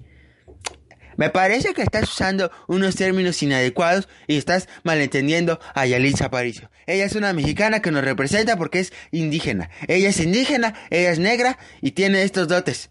Me 1.17 1.29
parece 1.29 1.73
que 1.73 1.81
estás 1.81 2.09
usando 2.09 2.51
unos 2.67 2.95
términos 2.95 3.41
inadecuados 3.43 4.07
y 4.27 4.37
estás 4.37 4.67
malentendiendo 4.83 5.59
a 5.73 5.85
Yalitza 5.85 6.25
Aparicio. 6.25 6.69
Ella 6.87 7.05
es 7.05 7.15
una 7.15 7.33
mexicana 7.33 7.81
que 7.81 7.91
nos 7.91 8.03
representa 8.03 8.57
porque 8.57 8.79
es 8.79 8.93
indígena. 9.11 9.69
Ella 9.87 10.09
es 10.09 10.19
indígena, 10.19 10.73
ella 10.89 11.11
es 11.11 11.19
negra 11.19 11.57
y 11.81 11.91
tiene 11.91 12.23
estos 12.23 12.47
dotes. 12.47 12.89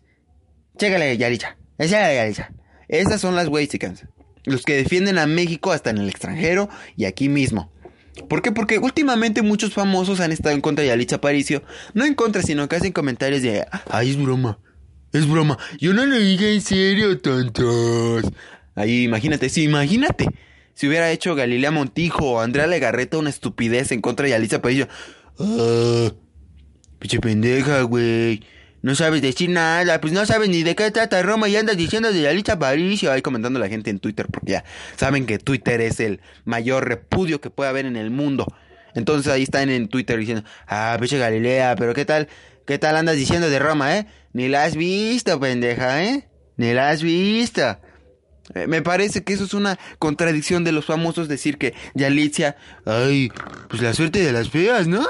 Chécale, 0.76 1.16
Yalitza. 1.16 1.56
Es 1.78 1.90
Yalitza. 1.90 2.52
Esas 2.88 3.20
son 3.20 3.36
las 3.36 3.48
Wexicans. 3.48 4.04
Los 4.44 4.62
que 4.62 4.76
defienden 4.76 5.18
a 5.18 5.26
México 5.26 5.72
hasta 5.72 5.90
en 5.90 5.98
el 5.98 6.08
extranjero 6.08 6.68
y 6.96 7.04
aquí 7.04 7.28
mismo. 7.28 7.72
¿Por 8.28 8.42
qué? 8.42 8.52
Porque 8.52 8.78
últimamente 8.78 9.42
muchos 9.42 9.72
famosos 9.72 10.20
han 10.20 10.32
estado 10.32 10.54
en 10.54 10.60
contra 10.60 10.82
de 10.82 10.88
Yalitza 10.88 11.16
Aparicio. 11.16 11.62
No 11.94 12.04
en 12.04 12.14
contra, 12.14 12.42
sino 12.42 12.68
que 12.68 12.76
hacen 12.76 12.92
comentarios 12.92 13.42
de... 13.42 13.66
Ay, 13.90 14.10
es 14.10 14.22
broma. 14.22 14.58
Es 15.12 15.28
broma. 15.28 15.58
Yo 15.78 15.92
no 15.92 16.06
lo 16.06 16.16
dije 16.16 16.54
en 16.54 16.60
serio, 16.60 17.18
tontos. 17.18 18.24
Ahí, 18.74 19.04
imagínate, 19.04 19.48
sí, 19.48 19.64
imagínate. 19.64 20.26
Si 20.74 20.88
hubiera 20.88 21.10
hecho 21.10 21.34
Galilea 21.34 21.70
Montijo 21.70 22.32
o 22.32 22.40
Andrea 22.40 22.66
Legarreta 22.66 23.18
una 23.18 23.30
estupidez 23.30 23.92
en 23.92 24.00
contra 24.00 24.26
de 24.26 24.34
Alicia 24.34 24.62
Padilla. 24.62 24.88
Ah, 25.38 26.10
pendeja, 27.20 27.82
güey. 27.82 28.42
No 28.80 28.96
sabes 28.96 29.22
decir 29.22 29.48
nada, 29.50 30.00
pues 30.00 30.12
no 30.12 30.26
sabes 30.26 30.48
ni 30.48 30.64
de 30.64 30.74
qué 30.74 30.90
trata 30.90 31.22
Roma 31.22 31.48
y 31.48 31.54
andas 31.54 31.76
diciendo 31.76 32.12
de 32.12 32.28
Alicia 32.28 32.54
Aparicio. 32.54 33.12
Ahí 33.12 33.22
comentando 33.22 33.60
la 33.60 33.68
gente 33.68 33.90
en 33.90 34.00
Twitter, 34.00 34.26
porque 34.32 34.52
ya 34.52 34.64
saben 34.96 35.26
que 35.26 35.38
Twitter 35.38 35.80
es 35.80 36.00
el 36.00 36.20
mayor 36.44 36.88
repudio 36.88 37.40
que 37.40 37.50
puede 37.50 37.70
haber 37.70 37.86
en 37.86 37.96
el 37.96 38.10
mundo. 38.10 38.46
Entonces 38.94 39.32
ahí 39.32 39.42
están 39.42 39.70
en 39.70 39.88
Twitter 39.88 40.18
diciendo, 40.18 40.44
ah, 40.66 40.96
pinche 40.98 41.18
Galilea, 41.18 41.76
pero 41.76 41.94
qué 41.94 42.04
tal, 42.04 42.28
qué 42.66 42.78
tal 42.78 42.96
andas 42.96 43.16
diciendo 43.16 43.50
de 43.50 43.58
Roma, 43.58 43.96
eh? 43.96 44.06
Ni 44.32 44.48
la 44.48 44.64
has 44.64 44.76
visto, 44.76 45.38
pendeja, 45.38 46.04
¿eh? 46.04 46.28
Ni 46.56 46.72
la 46.72 46.90
has 46.90 47.02
visto. 47.02 47.78
Eh, 48.54 48.66
me 48.66 48.82
parece 48.82 49.22
que 49.22 49.32
eso 49.32 49.44
es 49.44 49.54
una 49.54 49.78
contradicción 49.98 50.64
de 50.64 50.72
los 50.72 50.84
famosos 50.84 51.28
decir 51.28 51.58
que 51.58 51.74
Yalitza, 51.94 52.56
ay, 52.84 53.30
pues 53.68 53.82
la 53.82 53.94
suerte 53.94 54.22
de 54.24 54.32
las 54.32 54.50
feas, 54.50 54.86
¿no? 54.86 55.06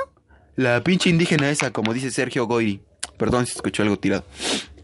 La 0.57 0.85
pinche 0.85 1.11
indígena 1.11 1.51
esa, 1.51 1.71
como 1.71 1.95
dice 1.95 2.11
Sergio 2.11 2.47
Goyri. 2.47 2.83
Perdón 3.17 3.47
si 3.47 3.53
escuchó 3.53 3.83
algo 3.83 3.99
tirado. 3.99 4.25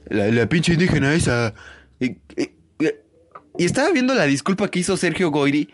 La, 0.08 0.48
pinche 0.48 0.72
indígena 0.72 1.14
esa. 1.14 1.54
Y, 2.00 2.16
estaba 3.58 3.90
viendo 3.90 4.14
la 4.14 4.24
disculpa 4.24 4.70
que 4.70 4.78
hizo 4.78 4.96
Sergio 4.96 5.30
Goyri. 5.30 5.68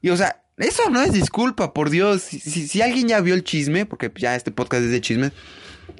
Y 0.00 0.10
o 0.10 0.16
sea, 0.16 0.44
eso 0.56 0.88
no 0.90 1.02
es 1.02 1.12
disculpa, 1.12 1.74
por 1.74 1.90
Dios. 1.90 2.22
Si, 2.22 2.40
si 2.40 2.82
alguien 2.82 3.08
ya 3.08 3.20
vio 3.20 3.34
el 3.34 3.42
chisme, 3.42 3.86
porque 3.86 4.12
ya 4.14 4.36
este 4.36 4.52
podcast 4.52 4.84
es 4.84 4.90
de 4.92 5.00
chisme. 5.00 5.32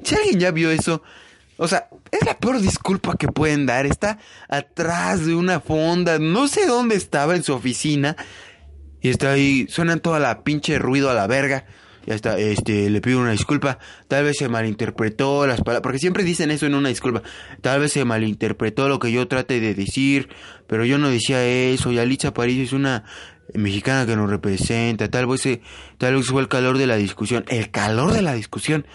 Si 0.02 0.14
alguien 0.14 0.40
ya 0.40 0.50
vio 0.50 0.71
eso, 0.71 1.02
o 1.59 1.66
sea, 1.66 1.88
es 2.12 2.25
la 2.25 2.38
peor 2.38 2.61
disculpa 2.61 3.16
que 3.16 3.28
pueden 3.28 3.66
dar. 3.66 3.85
Está 3.85 4.18
atrás 4.49 5.26
de 5.26 5.35
una 5.35 5.61
fonda. 5.61 6.18
No 6.18 6.47
sé 6.47 6.66
dónde 6.66 6.95
estaba 6.95 7.35
en 7.35 7.42
su 7.42 7.52
oficina. 7.52 8.16
Y 9.00 9.11
está 9.11 9.33
ahí. 9.33 9.66
Suena 9.68 9.97
toda 9.97 10.21
la 10.21 10.45
pinche 10.45 10.78
ruido 10.78 11.11
a 11.11 11.14
la 11.14 11.26
verga. 11.26 11.66
Ya 12.07 12.14
está, 12.14 12.38
este, 12.38 12.88
le 12.88 13.00
pido 13.00 13.18
una 13.18 13.33
disculpa. 13.33 13.80
Tal 14.07 14.25
vez 14.25 14.37
se 14.38 14.49
malinterpretó 14.49 15.49
las 15.49 15.61
palabras. 15.61 15.83
Porque 15.83 15.99
siempre 15.99 16.23
dicen 16.23 16.52
eso 16.52 16.64
en 16.64 16.76
una 16.76 16.90
disculpa. 16.90 17.23
Tal 17.61 17.80
vez 17.80 17.92
se 17.92 18.04
malinterpretó 18.04 18.88
lo 18.88 19.00
que 19.00 19.11
yo 19.11 19.26
trate 19.26 19.59
de 19.59 19.75
decir. 19.75 20.28
Pero 20.68 20.85
yo 20.85 20.97
no 20.97 21.11
decía 21.11 21.45
eso. 21.45 21.90
Y 21.90 21.99
Alicia 21.99 22.33
París 22.33 22.68
es 22.68 22.73
una 22.73 23.02
mexicana 23.52 24.07
que 24.07 24.14
nos 24.14 24.30
representa. 24.30 25.11
Tal 25.11 25.26
vez, 25.26 25.42
tal 25.99 26.14
vez 26.14 26.26
fue 26.26 26.40
el 26.40 26.47
calor 26.47 26.78
de 26.78 26.87
la 26.87 26.97
discusión. 26.97 27.45
El 27.49 27.73
calor 27.73 28.12
de 28.12 28.23
la 28.23 28.35
discusión. 28.35 28.87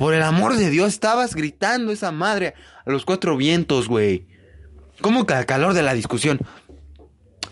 Por 0.00 0.14
el 0.14 0.22
amor 0.22 0.56
de 0.56 0.70
Dios, 0.70 0.94
estabas 0.94 1.34
gritando 1.34 1.92
esa 1.92 2.10
madre 2.10 2.54
a 2.86 2.90
los 2.90 3.04
cuatro 3.04 3.36
vientos, 3.36 3.86
güey. 3.86 4.24
¿Cómo 5.02 5.26
que 5.26 5.34
al 5.34 5.44
calor 5.44 5.74
de 5.74 5.82
la 5.82 5.92
discusión? 5.92 6.40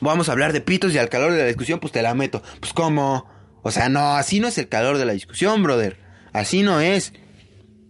Vamos 0.00 0.30
a 0.30 0.32
hablar 0.32 0.54
de 0.54 0.62
pitos 0.62 0.94
y 0.94 0.98
al 0.98 1.10
calor 1.10 1.32
de 1.32 1.40
la 1.40 1.44
discusión, 1.44 1.78
pues 1.78 1.92
te 1.92 2.00
la 2.00 2.14
meto. 2.14 2.42
Pues 2.58 2.72
cómo. 2.72 3.28
O 3.62 3.70
sea, 3.70 3.90
no, 3.90 4.16
así 4.16 4.40
no 4.40 4.48
es 4.48 4.56
el 4.56 4.66
calor 4.66 4.96
de 4.96 5.04
la 5.04 5.12
discusión, 5.12 5.62
brother. 5.62 5.98
Así 6.32 6.62
no 6.62 6.80
es. 6.80 7.12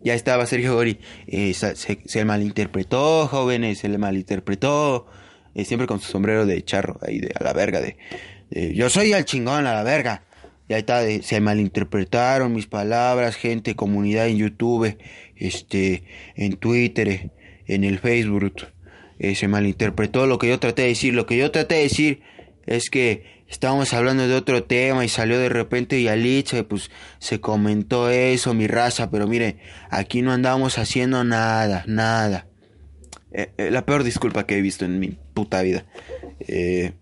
Ya 0.03 0.15
estaba 0.15 0.45
Sergio 0.45 0.75
Gori. 0.75 0.99
Eh, 1.29 1.55
se, 1.55 2.25
malinterpretó, 2.25 3.29
jóvenes, 3.29 3.79
se 3.79 3.89
le 3.89 3.97
malinterpretó. 3.97 5.07
Eh, 5.55 5.65
siempre 5.67 5.87
con 5.87 6.01
su 6.01 6.11
sombrero 6.11 6.47
de 6.47 6.65
charro, 6.65 6.99
ahí 7.07 7.21
de 7.21 7.33
a 7.39 7.45
la 7.45 7.53
verga, 7.53 7.81
de, 7.81 7.97
de 8.51 8.75
yo 8.75 8.91
soy 8.91 9.13
el 9.13 9.25
chingón 9.25 9.69
a 9.69 9.73
la 9.73 9.85
verga. 9.85 10.25
Ya 10.69 10.79
está, 10.79 11.03
se 11.23 11.41
malinterpretaron 11.41 12.53
mis 12.53 12.67
palabras, 12.67 13.37
gente, 13.37 13.75
comunidad 13.75 14.29
en 14.29 14.37
YouTube, 14.37 14.99
este, 15.37 16.03
en 16.35 16.57
Twitter, 16.57 17.31
en 17.67 17.85
el 17.85 17.99
Facebook. 17.99 18.69
Eh, 19.19 19.35
se 19.35 19.49
malinterpretó 19.49 20.27
lo 20.27 20.39
que 20.39 20.49
yo 20.49 20.59
traté 20.61 20.83
de 20.83 20.89
decir. 20.89 21.15
Lo 21.15 21.27
que 21.27 21.37
yo 21.37 21.51
traté 21.51 21.77
de 21.77 21.83
decir 21.83 22.21
es 22.67 22.91
que 22.91 23.25
estábamos 23.49 23.95
hablando 23.95 24.29
de 24.29 24.35
otro 24.35 24.63
tema 24.65 25.05
y 25.05 25.09
salió 25.09 25.39
de 25.39 25.49
repente 25.49 25.99
y 25.99 26.09
pues 26.69 26.91
se 27.19 27.41
comentó 27.41 28.11
eso, 28.11 28.55
mi 28.55 28.67
raza, 28.67 29.11
pero 29.11 29.27
mire, 29.27 29.57
aquí 29.91 30.23
no 30.23 30.33
andamos 30.33 30.79
haciendo 30.79 31.25
nada, 31.25 31.85
nada. 31.87 32.47
Eh, 33.33 33.53
eh, 33.59 33.71
la 33.71 33.85
peor 33.85 34.05
disculpa 34.05 34.47
que 34.47 34.59
he 34.59 34.63
visto 34.63 34.85
en 34.85 34.99
mi 34.99 35.19
puta 35.35 35.63
vida. 35.63 35.85
Eh, 36.41 36.93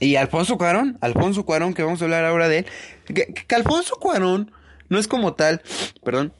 y 0.00 0.16
Alfonso 0.16 0.58
Cuarón, 0.58 0.98
Alfonso 1.00 1.44
Cuarón, 1.44 1.74
que 1.74 1.82
vamos 1.82 2.00
a 2.00 2.04
hablar 2.04 2.24
ahora 2.24 2.48
de 2.48 2.58
él, 2.58 2.66
que, 3.06 3.54
Alfonso 3.54 3.96
Cuarón 3.96 4.52
no 4.88 4.98
es 4.98 5.08
como 5.08 5.34
tal, 5.34 5.62
perdón, 6.04 6.32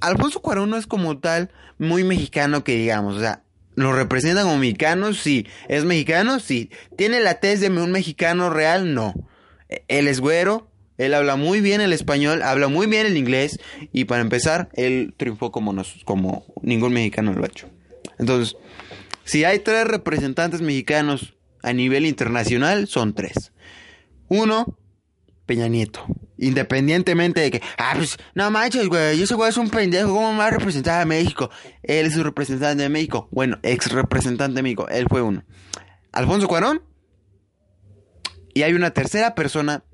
Alfonso 0.00 0.40
Cuarón 0.40 0.70
no 0.70 0.76
es 0.76 0.86
como 0.86 1.18
tal 1.18 1.50
muy 1.78 2.04
mexicano 2.04 2.64
que 2.64 2.76
digamos, 2.76 3.16
o 3.16 3.20
sea, 3.20 3.42
lo 3.74 3.92
representa 3.92 4.42
como 4.42 4.58
mexicano, 4.58 5.14
sí, 5.14 5.46
es 5.68 5.84
mexicano, 5.84 6.40
sí, 6.40 6.70
tiene 6.96 7.20
la 7.20 7.34
tez 7.34 7.60
de 7.60 7.68
un 7.68 7.92
mexicano 7.92 8.50
real, 8.50 8.94
no, 8.94 9.14
él 9.88 10.08
es 10.08 10.20
güero, 10.20 10.68
él 10.98 11.14
habla 11.14 11.36
muy 11.36 11.62
bien 11.62 11.80
el 11.80 11.94
español, 11.94 12.42
habla 12.42 12.68
muy 12.68 12.86
bien 12.86 13.06
el 13.06 13.16
inglés 13.16 13.58
y 13.92 14.04
para 14.04 14.20
empezar, 14.20 14.68
él 14.74 15.14
triunfó 15.16 15.50
como, 15.50 15.72
nos, 15.72 15.96
como 16.04 16.44
ningún 16.60 16.92
mexicano 16.92 17.32
lo 17.32 17.42
ha 17.42 17.46
hecho. 17.46 17.70
Entonces, 18.18 18.56
si 19.24 19.44
hay 19.44 19.60
tres 19.60 19.86
representantes 19.86 20.60
mexicanos 20.60 21.34
a 21.62 21.72
nivel 21.72 22.06
internacional 22.06 22.86
son 22.86 23.14
tres. 23.14 23.52
Uno, 24.28 24.78
Peña 25.46 25.68
Nieto. 25.68 26.06
Independientemente 26.38 27.40
de 27.40 27.50
que, 27.50 27.62
ah, 27.76 27.94
pues, 27.96 28.16
no 28.34 28.50
manches, 28.50 28.88
güey, 28.88 29.20
ese 29.20 29.34
güey 29.34 29.50
es 29.50 29.56
un 29.56 29.68
pendejo, 29.68 30.14
¿cómo 30.14 30.36
va 30.38 30.46
a 30.46 30.50
representar 30.50 31.02
a 31.02 31.04
México? 31.04 31.50
Él 31.82 32.06
es 32.06 32.16
un 32.16 32.24
representante 32.24 32.82
de 32.82 32.88
México. 32.88 33.28
Bueno, 33.30 33.58
ex 33.62 33.90
representante 33.92 34.54
de 34.54 34.62
México, 34.62 34.88
él 34.88 35.06
fue 35.08 35.22
uno. 35.22 35.44
Alfonso 36.12 36.48
Cuarón. 36.48 36.82
Y 38.54 38.62
hay 38.62 38.72
una 38.72 38.90
tercera 38.90 39.34
persona 39.34 39.84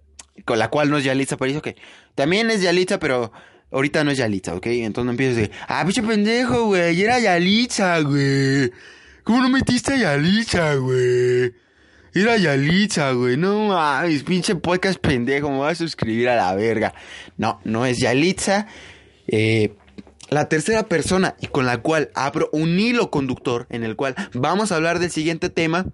con 0.45 0.59
la 0.59 0.69
cual 0.69 0.91
no 0.91 0.99
es 0.99 1.05
Yalitza 1.05 1.35
Aparicio, 1.35 1.63
que 1.63 1.77
también 2.15 2.51
es 2.51 2.63
Yalitza, 2.63 2.99
pero 2.99 3.33
ahorita 3.71 4.05
no 4.05 4.11
es 4.11 4.19
Yalitza, 4.19 4.55
¿ok? 4.55 4.67
Entonces 4.67 5.07
no 5.07 5.11
empieces 5.13 5.37
de, 5.37 5.51
ah, 5.69 5.83
pinche 5.85 6.03
pendejo, 6.03 6.67
güey, 6.67 7.01
era 7.03 7.19
Yalitza, 7.19 8.01
güey. 8.01 8.71
¿Cómo 9.27 9.43
no 9.43 9.49
metiste 9.49 9.93
a 9.93 9.97
Yalitza, 9.97 10.77
güey? 10.77 11.53
Era 12.15 12.37
Yalitza, 12.37 13.11
güey. 13.11 13.37
No 13.37 13.67
mames, 13.67 14.23
pinche 14.23 14.55
podcast 14.55 15.01
pendejo, 15.01 15.51
me 15.51 15.57
voy 15.57 15.69
a 15.69 15.75
suscribir 15.75 16.29
a 16.29 16.37
la 16.37 16.55
verga. 16.55 16.95
No, 17.37 17.61
no 17.65 17.85
es 17.87 17.99
Yalitza. 17.99 18.69
Eh, 19.27 19.75
la 20.31 20.49
tercera 20.49 20.85
persona 20.85 21.35
y 21.41 21.49
con 21.49 21.67
la 21.67 21.79
cual 21.79 22.13
abro 22.15 22.49
un 22.53 22.79
hilo 22.79 23.11
conductor 23.11 23.67
en 23.69 23.83
el 23.83 23.97
cual 23.97 24.15
vamos 24.33 24.71
a 24.71 24.77
hablar 24.77 25.01
del 25.01 25.11
siguiente 25.11 25.51
tema 25.51 25.87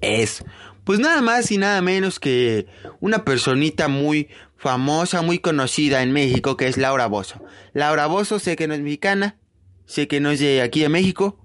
es 0.00 0.44
pues 0.84 1.00
nada 1.00 1.22
más 1.22 1.50
y 1.50 1.58
nada 1.58 1.82
menos 1.82 2.20
que 2.20 2.68
una 3.00 3.24
personita 3.24 3.88
muy 3.88 4.28
famosa, 4.56 5.22
muy 5.22 5.40
conocida 5.40 6.00
en 6.04 6.12
México 6.12 6.56
que 6.56 6.68
es 6.68 6.76
Laura 6.76 7.06
Bozo. 7.06 7.42
Laura 7.72 8.06
Bozo 8.06 8.38
sé 8.38 8.54
que 8.54 8.68
no 8.68 8.74
es 8.74 8.80
mexicana, 8.82 9.36
sé 9.84 10.06
que 10.06 10.20
no 10.20 10.30
es 10.30 10.38
de 10.38 10.62
aquí 10.62 10.80
de 10.82 10.88
México, 10.88 11.39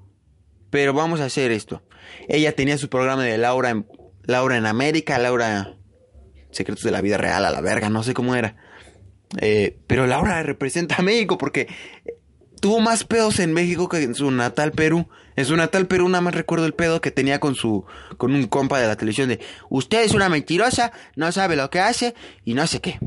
pero 0.69 0.93
vamos 0.93 1.19
a 1.19 1.25
hacer 1.25 1.51
esto. 1.51 1.81
Ella 2.27 2.53
tenía 2.53 2.77
su 2.77 2.89
programa 2.89 3.24
de 3.24 3.38
Laura 3.38 3.69
en, 3.69 3.86
Laura 4.24 4.57
en 4.57 4.65
América, 4.65 5.17
Laura 5.19 5.77
Secretos 6.51 6.84
de 6.84 6.91
la 6.91 7.01
Vida 7.01 7.17
Real 7.17 7.45
a 7.45 7.51
la 7.51 7.62
verga, 7.62 7.89
no 7.89 8.03
sé 8.03 8.13
cómo 8.13 8.36
era. 8.36 8.55
Eh, 9.41 9.77
pero 9.88 10.07
Laura 10.07 10.41
representa 10.43 10.95
a 10.98 11.01
México 11.01 11.38
porque 11.38 11.67
tuvo 12.62 12.79
más 12.79 13.03
pedos 13.03 13.39
en 13.39 13.53
México 13.53 13.89
que 13.89 14.03
en 14.03 14.15
su 14.15 14.31
natal 14.31 14.72
Perú. 14.72 15.07
En 15.36 15.45
su 15.45 15.55
natal 15.57 15.88
Perú 15.88 16.07
nada 16.07 16.22
más 16.22 16.34
recuerdo 16.34 16.65
el 16.65 16.74
pedo 16.74 17.01
que 17.01 17.12
tenía 17.12 17.39
con 17.39 17.55
su 17.55 17.86
con 18.17 18.34
un 18.34 18.48
compa 18.48 18.79
de 18.79 18.88
la 18.88 18.95
televisión 18.95 19.29
de 19.29 19.39
usted 19.69 20.03
es 20.03 20.13
una 20.13 20.29
mentirosa, 20.29 20.93
no 21.15 21.31
sabe 21.31 21.55
lo 21.55 21.69
que 21.69 21.79
hace 21.79 22.15
y 22.45 22.53
no 22.53 22.65
sé 22.67 22.79
qué. 22.79 23.00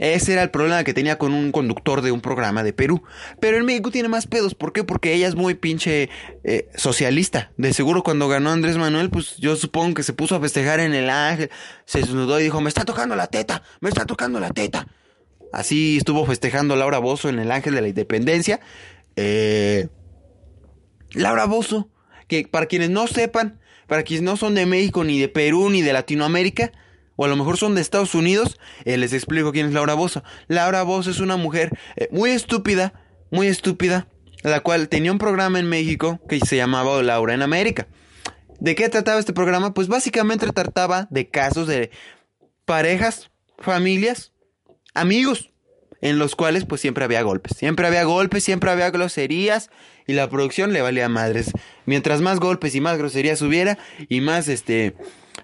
Ese 0.00 0.32
era 0.32 0.42
el 0.42 0.50
problema 0.50 0.82
que 0.82 0.94
tenía 0.94 1.18
con 1.18 1.34
un 1.34 1.52
conductor 1.52 2.00
de 2.00 2.10
un 2.10 2.22
programa 2.22 2.62
de 2.62 2.72
Perú. 2.72 3.02
Pero 3.38 3.58
en 3.58 3.66
México 3.66 3.90
tiene 3.90 4.08
más 4.08 4.26
pedos. 4.26 4.54
¿Por 4.54 4.72
qué? 4.72 4.82
Porque 4.82 5.12
ella 5.12 5.28
es 5.28 5.34
muy 5.34 5.52
pinche 5.52 6.08
eh, 6.42 6.70
socialista. 6.74 7.52
De 7.58 7.74
seguro 7.74 8.02
cuando 8.02 8.26
ganó 8.26 8.50
Andrés 8.50 8.78
Manuel, 8.78 9.10
pues 9.10 9.36
yo 9.36 9.56
supongo 9.56 9.92
que 9.92 10.02
se 10.02 10.14
puso 10.14 10.34
a 10.34 10.40
festejar 10.40 10.80
en 10.80 10.94
el 10.94 11.10
ángel. 11.10 11.50
Se 11.84 11.98
desnudó 11.98 12.40
y 12.40 12.44
dijo, 12.44 12.62
me 12.62 12.70
está 12.70 12.86
tocando 12.86 13.14
la 13.14 13.26
teta, 13.26 13.62
me 13.80 13.90
está 13.90 14.06
tocando 14.06 14.40
la 14.40 14.48
teta. 14.48 14.86
Así 15.52 15.98
estuvo 15.98 16.24
festejando 16.24 16.76
Laura 16.76 16.98
Bozo 16.98 17.28
en 17.28 17.38
el 17.38 17.52
Ángel 17.52 17.74
de 17.74 17.82
la 17.82 17.88
Independencia. 17.88 18.60
Eh, 19.16 19.88
Laura 21.12 21.44
Bozo, 21.44 21.90
que 22.26 22.48
para 22.48 22.64
quienes 22.64 22.88
no 22.88 23.06
sepan, 23.06 23.60
para 23.86 24.02
quienes 24.02 24.22
no 24.22 24.38
son 24.38 24.54
de 24.54 24.64
México, 24.64 25.04
ni 25.04 25.20
de 25.20 25.28
Perú, 25.28 25.68
ni 25.68 25.82
de 25.82 25.92
Latinoamérica, 25.92 26.72
o 27.20 27.26
a 27.26 27.28
lo 27.28 27.36
mejor 27.36 27.58
son 27.58 27.74
de 27.74 27.82
Estados 27.82 28.14
Unidos, 28.14 28.58
eh, 28.86 28.96
les 28.96 29.12
explico 29.12 29.52
quién 29.52 29.66
es 29.66 29.74
Laura 29.74 29.92
Bozo. 29.92 30.24
Laura 30.48 30.82
Bozo 30.84 31.10
es 31.10 31.20
una 31.20 31.36
mujer 31.36 31.70
eh, 31.96 32.08
muy 32.10 32.30
estúpida, 32.30 32.94
muy 33.30 33.46
estúpida, 33.46 34.08
la 34.42 34.60
cual 34.60 34.88
tenía 34.88 35.12
un 35.12 35.18
programa 35.18 35.58
en 35.58 35.68
México 35.68 36.18
que 36.30 36.40
se 36.40 36.56
llamaba 36.56 37.02
Laura 37.02 37.34
en 37.34 37.42
América. 37.42 37.88
¿De 38.58 38.74
qué 38.74 38.88
trataba 38.88 39.20
este 39.20 39.34
programa? 39.34 39.74
Pues 39.74 39.86
básicamente 39.86 40.46
trataba 40.46 41.08
de 41.10 41.28
casos 41.28 41.66
de 41.66 41.90
parejas, 42.64 43.30
familias, 43.58 44.32
amigos, 44.94 45.50
en 46.00 46.18
los 46.18 46.34
cuales 46.34 46.64
pues 46.64 46.80
siempre 46.80 47.04
había 47.04 47.20
golpes, 47.20 47.54
siempre 47.54 47.86
había 47.86 48.04
golpes, 48.04 48.44
siempre 48.44 48.70
había 48.70 48.88
groserías 48.88 49.68
y 50.06 50.14
la 50.14 50.30
producción 50.30 50.72
le 50.72 50.80
valía 50.80 51.10
madres. 51.10 51.50
Mientras 51.84 52.22
más 52.22 52.40
golpes 52.40 52.74
y 52.74 52.80
más 52.80 52.96
groserías 52.96 53.42
hubiera 53.42 53.76
y 54.08 54.22
más 54.22 54.48
este 54.48 54.96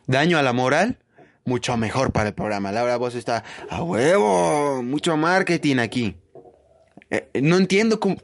daño 0.07 0.39
a 0.39 0.43
la 0.43 0.55
moral, 0.55 1.01
mucho 1.47 1.77
mejor 1.77 2.13
para 2.13 2.29
el 2.29 2.35
programa. 2.35 2.73
Laura 2.73 2.97
Voz 2.97 3.15
está 3.15 3.45
a 3.71 3.83
huevo, 3.83 4.83
mucho 4.83 5.17
marketing 5.17 5.79
aquí. 5.79 6.17
Eh, 7.11 7.29
no 7.41 7.57
entiendo 7.57 7.99
cómo, 7.99 8.17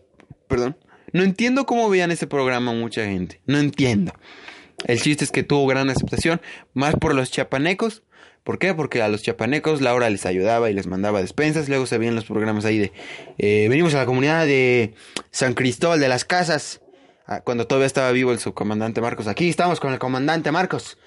perdón, 0.48 0.76
no 1.12 1.22
entiendo 1.22 1.64
cómo 1.64 1.88
veían 1.88 2.10
ese 2.10 2.26
programa 2.26 2.72
mucha 2.72 3.04
gente, 3.04 3.40
no 3.46 3.58
entiendo. 3.58 4.12
El 4.84 5.00
chiste 5.00 5.24
es 5.24 5.30
que 5.30 5.42
tuvo 5.42 5.66
gran 5.66 5.88
aceptación, 5.88 6.42
más 6.74 6.96
por 6.96 7.14
los 7.14 7.30
chapanecos 7.30 8.02
¿Por 8.44 8.58
qué? 8.58 8.74
Porque 8.74 9.02
a 9.02 9.08
los 9.08 9.22
chapanecos 9.22 9.80
Laura 9.80 10.10
les 10.10 10.26
ayudaba 10.26 10.68
y 10.68 10.74
les 10.74 10.88
mandaba 10.88 11.20
despensas. 11.20 11.68
Luego 11.68 11.86
se 11.86 11.96
veían 11.98 12.16
los 12.16 12.24
programas 12.24 12.64
ahí 12.64 12.78
de... 12.78 12.92
Eh, 13.38 13.68
venimos 13.68 13.94
a 13.94 13.98
la 13.98 14.06
comunidad 14.06 14.46
de 14.46 14.94
San 15.30 15.54
Cristóbal 15.54 16.00
de 16.00 16.08
las 16.08 16.24
Casas. 16.24 16.80
Ah, 17.26 17.40
cuando 17.42 17.68
todavía 17.68 17.86
estaba 17.86 18.10
vivo 18.10 18.32
el 18.32 18.40
subcomandante 18.40 19.00
Marcos. 19.00 19.28
Aquí 19.28 19.48
estamos 19.48 19.78
con 19.78 19.92
el 19.92 20.00
comandante 20.00 20.50
Marcos. 20.50 20.98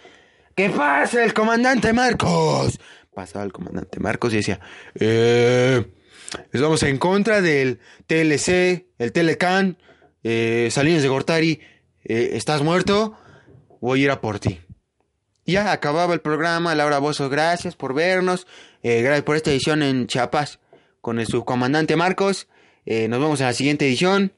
¿Qué 0.56 0.70
pasa 0.70 1.26
el 1.26 1.34
comandante 1.34 1.92
Marcos? 1.92 2.80
Pasaba 3.14 3.44
el 3.44 3.52
comandante 3.52 4.00
Marcos 4.00 4.32
y 4.34 4.38
decía... 4.38 4.62
Eh, 4.98 5.86
estamos 6.54 6.82
en 6.84 6.98
contra 6.98 7.42
del 7.42 7.82
TLC, 8.08 8.86
el 8.98 9.12
Telecan, 9.12 9.78
eh, 10.24 10.70
Salinas 10.72 11.02
de 11.02 11.10
Gortari. 11.10 11.60
Eh, 12.06 12.30
¿Estás 12.34 12.62
muerto? 12.62 13.18
Voy 13.82 14.00
a 14.00 14.04
ir 14.06 14.12
a 14.12 14.22
por 14.22 14.40
ti 14.40 14.62
ya 15.46 15.74
acababa 15.74 16.14
el 16.14 16.22
programa. 16.22 16.74
Laura 16.74 17.00
Bozo, 17.00 17.30
gracias 17.30 17.76
por 17.76 17.94
vernos. 17.94 18.48
Eh, 18.82 19.02
gracias 19.02 19.26
por 19.26 19.36
esta 19.36 19.52
edición 19.52 19.84
en 19.84 20.08
Chiapas 20.08 20.60
con 21.02 21.20
el 21.20 21.28
subcomandante 21.28 21.98
Marcos. 21.98 22.48
Nos 22.86 23.20
vemos 23.20 23.42
en 23.42 23.46
la 23.46 23.54
siguiente 23.54 23.86
edición. 23.86 24.34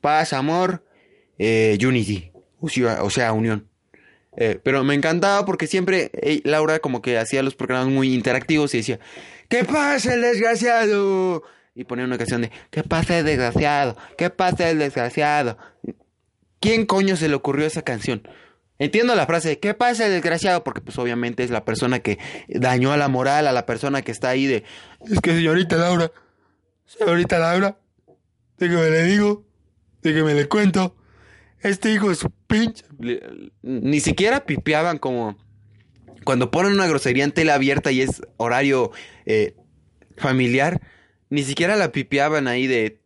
Paz, 0.00 0.34
amor, 0.34 0.84
Unity. 1.38 2.30
O 2.60 3.10
sea, 3.10 3.32
unión. 3.32 3.71
Pero 4.34 4.82
me 4.84 4.94
encantaba 4.94 5.44
porque 5.44 5.66
siempre 5.66 6.10
Laura 6.44 6.78
como 6.78 7.02
que 7.02 7.18
hacía 7.18 7.42
los 7.42 7.54
programas 7.54 7.88
muy 7.88 8.14
interactivos 8.14 8.74
y 8.74 8.78
decía, 8.78 8.98
¿qué 9.48 9.64
pasa 9.64 10.14
el 10.14 10.22
desgraciado? 10.22 11.42
Y 11.74 11.84
ponía 11.84 12.04
una 12.04 12.18
canción 12.18 12.42
de, 12.42 12.50
¿qué 12.70 12.82
pasa 12.82 13.18
el 13.18 13.24
desgraciado? 13.24 13.96
¿Qué 14.16 14.30
pasa 14.30 14.68
el 14.70 14.78
desgraciado? 14.78 15.58
¿Quién 16.60 16.86
coño 16.86 17.16
se 17.16 17.28
le 17.28 17.34
ocurrió 17.34 17.66
esa 17.66 17.82
canción? 17.82 18.26
Entiendo 18.78 19.14
la 19.14 19.26
frase, 19.26 19.58
¿qué 19.58 19.74
pasa 19.74 20.08
desgraciado? 20.08 20.64
Porque 20.64 20.80
pues 20.80 20.98
obviamente 20.98 21.44
es 21.44 21.50
la 21.50 21.64
persona 21.64 22.00
que 22.00 22.18
dañó 22.48 22.92
a 22.92 22.96
la 22.96 23.08
moral, 23.08 23.46
a 23.46 23.52
la 23.52 23.64
persona 23.64 24.02
que 24.02 24.10
está 24.10 24.30
ahí 24.30 24.46
de... 24.46 24.64
Es 25.08 25.20
que 25.20 25.34
señorita 25.34 25.76
Laura, 25.76 26.10
señorita 26.84 27.38
Laura, 27.38 27.78
de 28.58 28.68
que 28.68 28.74
me 28.74 28.90
le 28.90 29.04
digo, 29.04 29.44
de 30.02 30.14
que 30.14 30.22
me 30.22 30.34
le 30.34 30.48
cuento, 30.48 30.96
este 31.62 31.92
hijo 31.92 32.08
de 32.08 32.14
su 32.14 32.30
pinche... 32.46 32.84
Ni 33.62 34.00
siquiera 34.00 34.44
pipeaban 34.44 34.98
como... 34.98 35.36
Cuando 36.24 36.50
ponen 36.50 36.72
una 36.72 36.86
grosería 36.86 37.24
en 37.24 37.32
tela 37.32 37.54
abierta 37.54 37.90
y 37.90 38.00
es 38.00 38.22
horario 38.36 38.92
eh, 39.26 39.56
familiar, 40.16 40.80
ni 41.30 41.42
siquiera 41.42 41.76
la 41.76 41.92
pipeaban 41.92 42.46
ahí 42.46 42.66
de... 42.66 43.00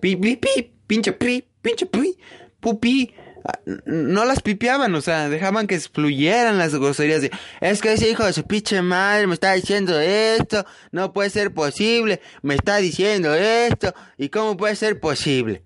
Pi, 0.00 0.16
pi, 0.16 0.36
pi, 0.36 0.72
pinche 0.86 1.12
pi, 1.12 1.44
pinche 1.60 1.86
pi, 1.86 2.16
pupi 2.60 3.12
no 3.84 4.24
las 4.24 4.42
pipiaban, 4.42 4.94
o 4.94 5.00
sea, 5.00 5.28
dejaban 5.28 5.66
que 5.66 5.78
fluyeran 5.80 6.58
las 6.58 6.74
groserías 6.74 7.22
de, 7.22 7.30
es 7.60 7.80
que 7.80 7.92
ese 7.92 8.10
hijo 8.10 8.24
de 8.24 8.32
su 8.32 8.44
pinche 8.44 8.82
madre 8.82 9.26
me 9.26 9.34
está 9.34 9.52
diciendo 9.52 9.98
esto, 9.98 10.66
no 10.92 11.12
puede 11.12 11.30
ser 11.30 11.52
posible, 11.52 12.20
me 12.42 12.54
está 12.54 12.76
diciendo 12.78 13.34
esto, 13.34 13.94
y 14.16 14.28
cómo 14.28 14.56
puede 14.56 14.76
ser 14.76 15.00
posible. 15.00 15.62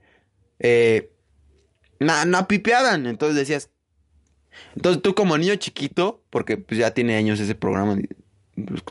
Eh, 0.59 1.12
no, 2.03 2.25
no 2.25 2.49
pipiaban, 2.49 3.07
entonces 3.07 3.37
decías, 3.37 3.71
entonces 4.77 5.03
tú 5.03 5.15
como 5.15 5.38
niño 5.38 5.57
chiquito, 5.57 6.23
porque 6.31 6.57
pues 6.57 6.79
ya 6.79 6.93
tiene 6.93 7.17
años 7.17 7.41
ese 7.41 7.55
programa, 7.55 7.99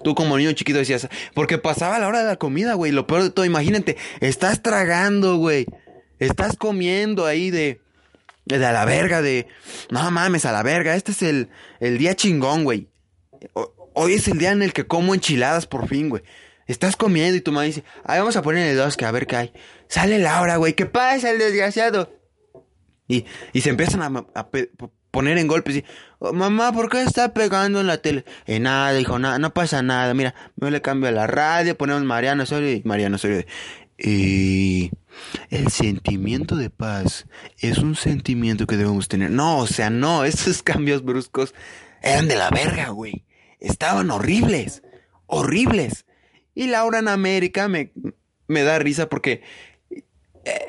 tú 0.03 0.15
como 0.15 0.37
niño 0.37 0.51
chiquito 0.53 0.79
decías, 0.79 1.07
porque 1.33 1.57
pasaba 1.57 1.99
la 1.99 2.07
hora 2.07 2.19
de 2.19 2.25
la 2.25 2.37
comida, 2.37 2.73
güey, 2.73 2.91
lo 2.91 3.07
peor 3.07 3.23
de 3.23 3.29
todo, 3.29 3.45
imagínate, 3.45 3.97
estás 4.19 4.61
tragando, 4.63 5.37
güey, 5.37 5.65
estás 6.19 6.57
comiendo 6.57 7.25
ahí 7.25 7.51
de 7.51 7.81
de 8.45 8.65
a 8.65 8.71
la 8.71 8.85
verga, 8.85 9.21
de. 9.21 9.47
No 9.89 10.09
mames, 10.11 10.45
a 10.45 10.51
la 10.51 10.63
verga. 10.63 10.95
Este 10.95 11.11
es 11.11 11.21
el, 11.21 11.49
el 11.79 11.97
día 11.97 12.15
chingón, 12.15 12.63
güey. 12.63 12.87
Hoy 13.93 14.13
es 14.13 14.27
el 14.27 14.37
día 14.37 14.51
en 14.51 14.61
el 14.61 14.73
que 14.73 14.87
como 14.87 15.13
enchiladas 15.13 15.67
por 15.67 15.87
fin, 15.87 16.09
güey. 16.09 16.23
Estás 16.67 16.95
comiendo 16.95 17.35
y 17.35 17.41
tu 17.41 17.51
mamá 17.51 17.63
dice, 17.63 17.83
ay, 18.05 18.19
vamos 18.19 18.35
a 18.37 18.41
ponerle 18.41 18.75
dos 18.75 18.95
que 18.95 19.05
a 19.05 19.11
ver 19.11 19.27
qué 19.27 19.35
hay. 19.35 19.53
Sale 19.87 20.19
Laura, 20.19 20.55
güey, 20.55 20.73
¿qué 20.73 20.85
pasa 20.85 21.31
el 21.31 21.39
desgraciado? 21.39 22.13
Y, 23.11 23.25
se 23.59 23.69
empiezan 23.69 24.01
a, 24.01 24.47
poner 25.11 25.37
en 25.37 25.47
golpes 25.47 25.75
y, 25.75 25.85
oh, 26.19 26.31
mamá, 26.31 26.71
¿por 26.71 26.89
qué 26.89 27.03
está 27.03 27.33
pegando 27.33 27.81
en 27.81 27.87
la 27.87 27.97
tele? 27.97 28.23
Eh, 28.45 28.59
nada, 28.59 28.97
hijo, 28.97 29.19
nada, 29.19 29.37
no 29.39 29.53
pasa 29.53 29.81
nada. 29.81 30.13
Mira, 30.13 30.33
me 30.55 30.71
le 30.71 30.81
cambio 30.81 31.11
la 31.11 31.27
radio, 31.27 31.77
ponemos 31.77 32.03
Mariano 32.03 32.43
Osorio 32.43 32.71
y 32.71 32.81
Mariano 32.85 33.17
Osorio. 33.17 33.43
Y 33.97 34.91
el 35.49 35.69
sentimiento 35.69 36.55
de 36.55 36.69
paz 36.69 37.27
es 37.59 37.79
un 37.79 37.95
sentimiento 37.95 38.65
que 38.65 38.77
debemos 38.77 39.09
tener. 39.09 39.29
No, 39.29 39.59
o 39.59 39.67
sea, 39.67 39.89
no, 39.89 40.23
esos 40.25 40.63
cambios 40.63 41.03
bruscos 41.03 41.53
eran 42.01 42.27
de 42.27 42.35
la 42.35 42.49
verga, 42.49 42.89
güey. 42.89 43.25
Estaban 43.59 44.09
horribles, 44.09 44.83
horribles. 45.27 46.05
Y 46.55 46.67
Laura 46.67 46.99
en 46.99 47.09
América 47.09 47.67
me, 47.67 47.91
me 48.47 48.63
da 48.63 48.79
risa 48.79 49.09
porque 49.09 49.43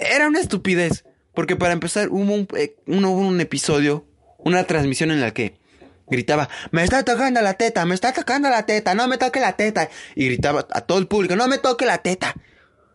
era 0.01 0.27
una 0.27 0.41
estupidez. 0.41 1.05
Porque 1.35 1.57
para 1.57 1.73
empezar 1.73 2.09
hubo 2.11 2.33
un, 2.33 2.49
eh, 2.57 2.77
un, 2.87 3.41
episodio, 3.41 4.05
una 4.39 4.65
transmisión 4.65 5.11
en 5.11 5.21
la 5.21 5.33
que 5.33 5.61
Gritaba, 6.09 6.49
me 6.73 6.85
está 6.85 7.05
tocando 7.05 7.41
la 7.41 7.55
teta, 7.55 7.87
me 7.87 7.95
está 7.95 8.13
tocando 8.13 8.51
la 8.51 8.67
teta, 8.67 8.95
no 8.95 9.09
me 9.09 9.17
toque 9.17 9.41
la 9.41 9.57
teta. 9.57 9.89
Y 10.15 10.27
gritaba 10.27 10.67
a 10.71 10.83
todo 10.83 10.99
el 10.99 11.07
público, 11.07 11.37
no 11.37 11.49
me 11.49 11.57
toque 11.57 11.87
la 11.87 11.99
teta. 11.99 12.35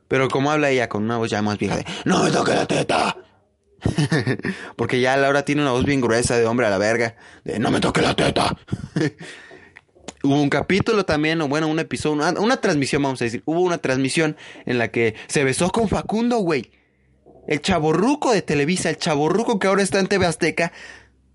Pero 0.07 0.29
como 0.29 0.51
habla 0.51 0.69
ella 0.69 0.87
con 0.87 1.03
una 1.03 1.17
voz 1.17 1.31
ya 1.31 1.41
más 1.41 1.57
vieja 1.57 1.77
de, 1.77 1.85
no 2.05 2.23
me 2.23 2.29
toque 2.29 2.53
la 2.53 2.67
teta. 2.67 3.17
Porque 4.75 5.01
ya 5.01 5.17
Laura 5.17 5.43
tiene 5.45 5.63
una 5.63 5.71
voz 5.71 5.83
bien 5.83 5.99
gruesa 5.99 6.37
de 6.37 6.45
hombre 6.45 6.67
a 6.67 6.69
la 6.69 6.77
verga. 6.77 7.15
De 7.43 7.59
no 7.59 7.71
me 7.71 7.79
toque 7.79 8.01
la 8.01 8.15
teta. 8.15 8.55
Hubo 10.23 10.41
un 10.41 10.49
capítulo 10.49 11.05
también, 11.05 11.41
o 11.41 11.47
bueno, 11.47 11.67
un 11.67 11.79
episodio, 11.79 12.15
una, 12.15 12.39
una, 12.39 12.57
transmisión, 12.57 13.01
vamos 13.01 13.21
a 13.21 13.25
decir. 13.25 13.41
Hubo 13.45 13.61
una 13.61 13.77
transmisión 13.77 14.35
en 14.65 14.77
la 14.77 14.89
que 14.89 15.15
se 15.27 15.43
besó 15.43 15.69
con 15.71 15.87
Facundo, 15.87 16.37
güey. 16.37 16.71
El 17.47 17.61
chaborruco 17.61 18.33
de 18.33 18.41
Televisa, 18.41 18.89
el 18.89 18.97
chaborruco 18.97 19.57
que 19.57 19.67
ahora 19.67 19.81
está 19.81 19.99
en 19.99 20.07
TV 20.07 20.25
Azteca, 20.25 20.73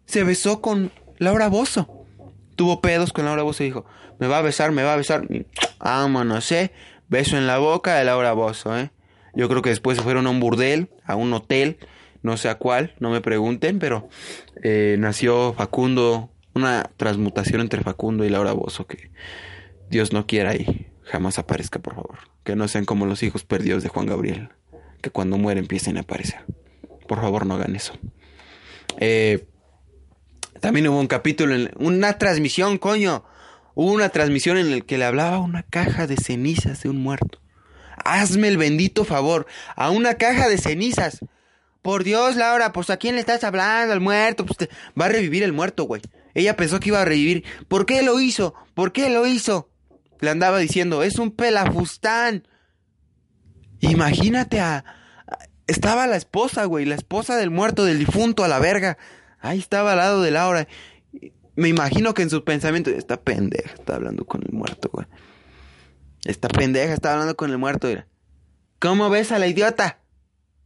se 0.04 0.24
besó 0.24 0.60
con 0.60 0.92
Laura 1.18 1.48
Bozo. 1.48 2.06
Tuvo 2.54 2.80
pedos 2.80 3.12
con 3.12 3.24
Laura 3.24 3.42
Bozo 3.42 3.62
y 3.62 3.66
dijo, 3.66 3.86
me 4.18 4.28
va 4.28 4.38
a 4.38 4.42
besar, 4.42 4.72
me 4.72 4.82
va 4.82 4.92
a 4.92 4.96
besar. 4.96 5.26
Vámonos, 5.78 6.52
¿eh? 6.52 6.70
Beso 7.08 7.36
en 7.36 7.46
la 7.46 7.58
boca 7.58 7.96
de 7.96 8.04
Laura 8.04 8.32
Bozo, 8.32 8.78
¿eh? 8.78 8.90
Yo 9.34 9.48
creo 9.48 9.62
que 9.62 9.70
después 9.70 9.96
se 9.96 10.04
fueron 10.04 10.26
a 10.26 10.30
un 10.30 10.40
burdel, 10.40 10.90
a 11.04 11.16
un 11.16 11.32
hotel, 11.32 11.78
no 12.22 12.36
sé 12.36 12.48
a 12.48 12.56
cuál, 12.56 12.94
no 13.00 13.10
me 13.10 13.20
pregunten, 13.20 13.78
pero 13.78 14.08
eh, 14.62 14.96
nació 14.98 15.54
Facundo, 15.54 16.30
una 16.54 16.90
transmutación 16.96 17.62
entre 17.62 17.82
Facundo 17.82 18.24
y 18.24 18.28
Laura 18.28 18.52
Bozo, 18.52 18.86
que 18.86 19.10
Dios 19.88 20.12
no 20.12 20.26
quiera 20.26 20.54
y 20.54 20.90
jamás 21.04 21.38
aparezca, 21.38 21.78
por 21.78 21.94
favor. 21.94 22.18
Que 22.44 22.56
no 22.56 22.68
sean 22.68 22.84
como 22.84 23.06
los 23.06 23.22
hijos 23.22 23.44
perdidos 23.44 23.82
de 23.82 23.88
Juan 23.88 24.06
Gabriel, 24.06 24.50
que 25.02 25.10
cuando 25.10 25.36
mueren 25.36 25.64
empiecen 25.64 25.98
a 25.98 26.00
aparecer. 26.00 26.40
Por 27.06 27.20
favor, 27.20 27.44
no 27.44 27.54
hagan 27.54 27.76
eso. 27.76 27.92
Eh, 28.98 29.46
también 30.60 30.86
hubo 30.88 31.00
un 31.00 31.08
capítulo, 31.08 31.54
en, 31.54 31.70
una 31.76 32.18
transmisión, 32.18 32.78
coño. 32.78 33.24
Hubo 33.74 33.92
una 33.92 34.10
transmisión 34.10 34.58
en 34.58 34.70
la 34.70 34.80
que 34.80 34.96
le 34.96 35.04
hablaba 35.04 35.38
una 35.38 35.62
caja 35.62 36.06
de 36.06 36.16
cenizas 36.16 36.82
de 36.82 36.88
un 36.88 37.02
muerto. 37.02 37.40
Hazme 38.04 38.48
el 38.48 38.56
bendito 38.56 39.04
favor, 39.04 39.46
a 39.76 39.90
una 39.90 40.14
caja 40.14 40.48
de 40.48 40.58
cenizas. 40.58 41.20
Por 41.82 42.04
Dios, 42.04 42.36
Laura, 42.36 42.72
pues 42.72 42.90
a 42.90 42.96
quién 42.96 43.16
le 43.16 43.20
estás 43.20 43.42
hablando, 43.44 43.92
al 43.92 44.00
muerto, 44.00 44.46
pues 44.46 44.68
va 44.98 45.06
a 45.06 45.08
revivir 45.08 45.42
el 45.42 45.52
muerto, 45.52 45.84
güey. 45.84 46.02
Ella 46.34 46.56
pensó 46.56 46.80
que 46.80 46.90
iba 46.90 47.02
a 47.02 47.04
revivir. 47.04 47.44
¿Por 47.68 47.86
qué 47.86 48.02
lo 48.02 48.20
hizo? 48.20 48.54
¿Por 48.74 48.92
qué 48.92 49.10
lo 49.10 49.26
hizo? 49.26 49.68
Le 50.20 50.30
andaba 50.30 50.58
diciendo, 50.58 51.02
es 51.02 51.18
un 51.18 51.32
pelafustán. 51.32 52.46
Imagínate 53.82 54.60
a... 54.60 54.84
Estaba 55.66 56.06
la 56.06 56.16
esposa, 56.16 56.64
güey, 56.64 56.86
la 56.86 56.94
esposa 56.94 57.36
del 57.36 57.50
muerto, 57.50 57.84
del 57.84 57.98
difunto, 57.98 58.44
a 58.44 58.48
la 58.48 58.58
verga. 58.58 58.96
Ahí 59.40 59.58
estaba 59.58 59.92
al 59.92 59.98
lado 59.98 60.22
de 60.22 60.30
Laura. 60.30 60.68
Me 61.54 61.68
imagino 61.68 62.14
que 62.14 62.22
en 62.22 62.30
sus 62.30 62.42
pensamientos, 62.42 62.94
esta 62.94 63.20
pendeja 63.20 63.74
está 63.74 63.96
hablando 63.96 64.24
con 64.24 64.42
el 64.42 64.52
muerto, 64.52 64.88
güey. 64.92 65.06
Esta 66.24 66.48
pendeja 66.48 66.94
está 66.94 67.12
hablando 67.12 67.36
con 67.36 67.50
el 67.50 67.58
muerto. 67.58 67.88
¿Cómo 68.78 69.10
ves 69.10 69.32
a 69.32 69.38
la 69.38 69.46
idiota? 69.46 69.98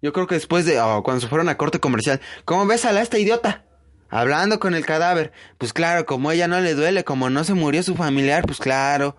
Yo 0.03 0.13
creo 0.13 0.27
que 0.27 0.35
después 0.35 0.65
de, 0.67 0.81
oh, 0.81 1.03
cuando 1.03 1.21
se 1.21 1.29
fueron 1.29 1.49
a 1.49 1.57
corte 1.57 1.81
comercial, 1.81 2.21
¿cómo 2.45 2.67
ves 2.67 2.85
a 2.85 2.93
la 2.93 3.03
esta 3.03 3.19
idiota? 3.19 3.65
Hablando 4.11 4.61
con 4.61 4.75
el 4.75 4.85
cadáver. 4.85 5.33
Pues 5.59 5.73
claro, 5.73 6.07
como 6.07 6.31
ella 6.31 6.49
no 6.49 6.61
le 6.61 6.75
duele, 6.75 7.05
como 7.05 7.31
no 7.31 7.45
se 7.45 7.55
murió 7.55 7.83
su 7.83 7.97
familiar, 7.97 8.45
pues 8.47 8.59
claro. 8.59 9.17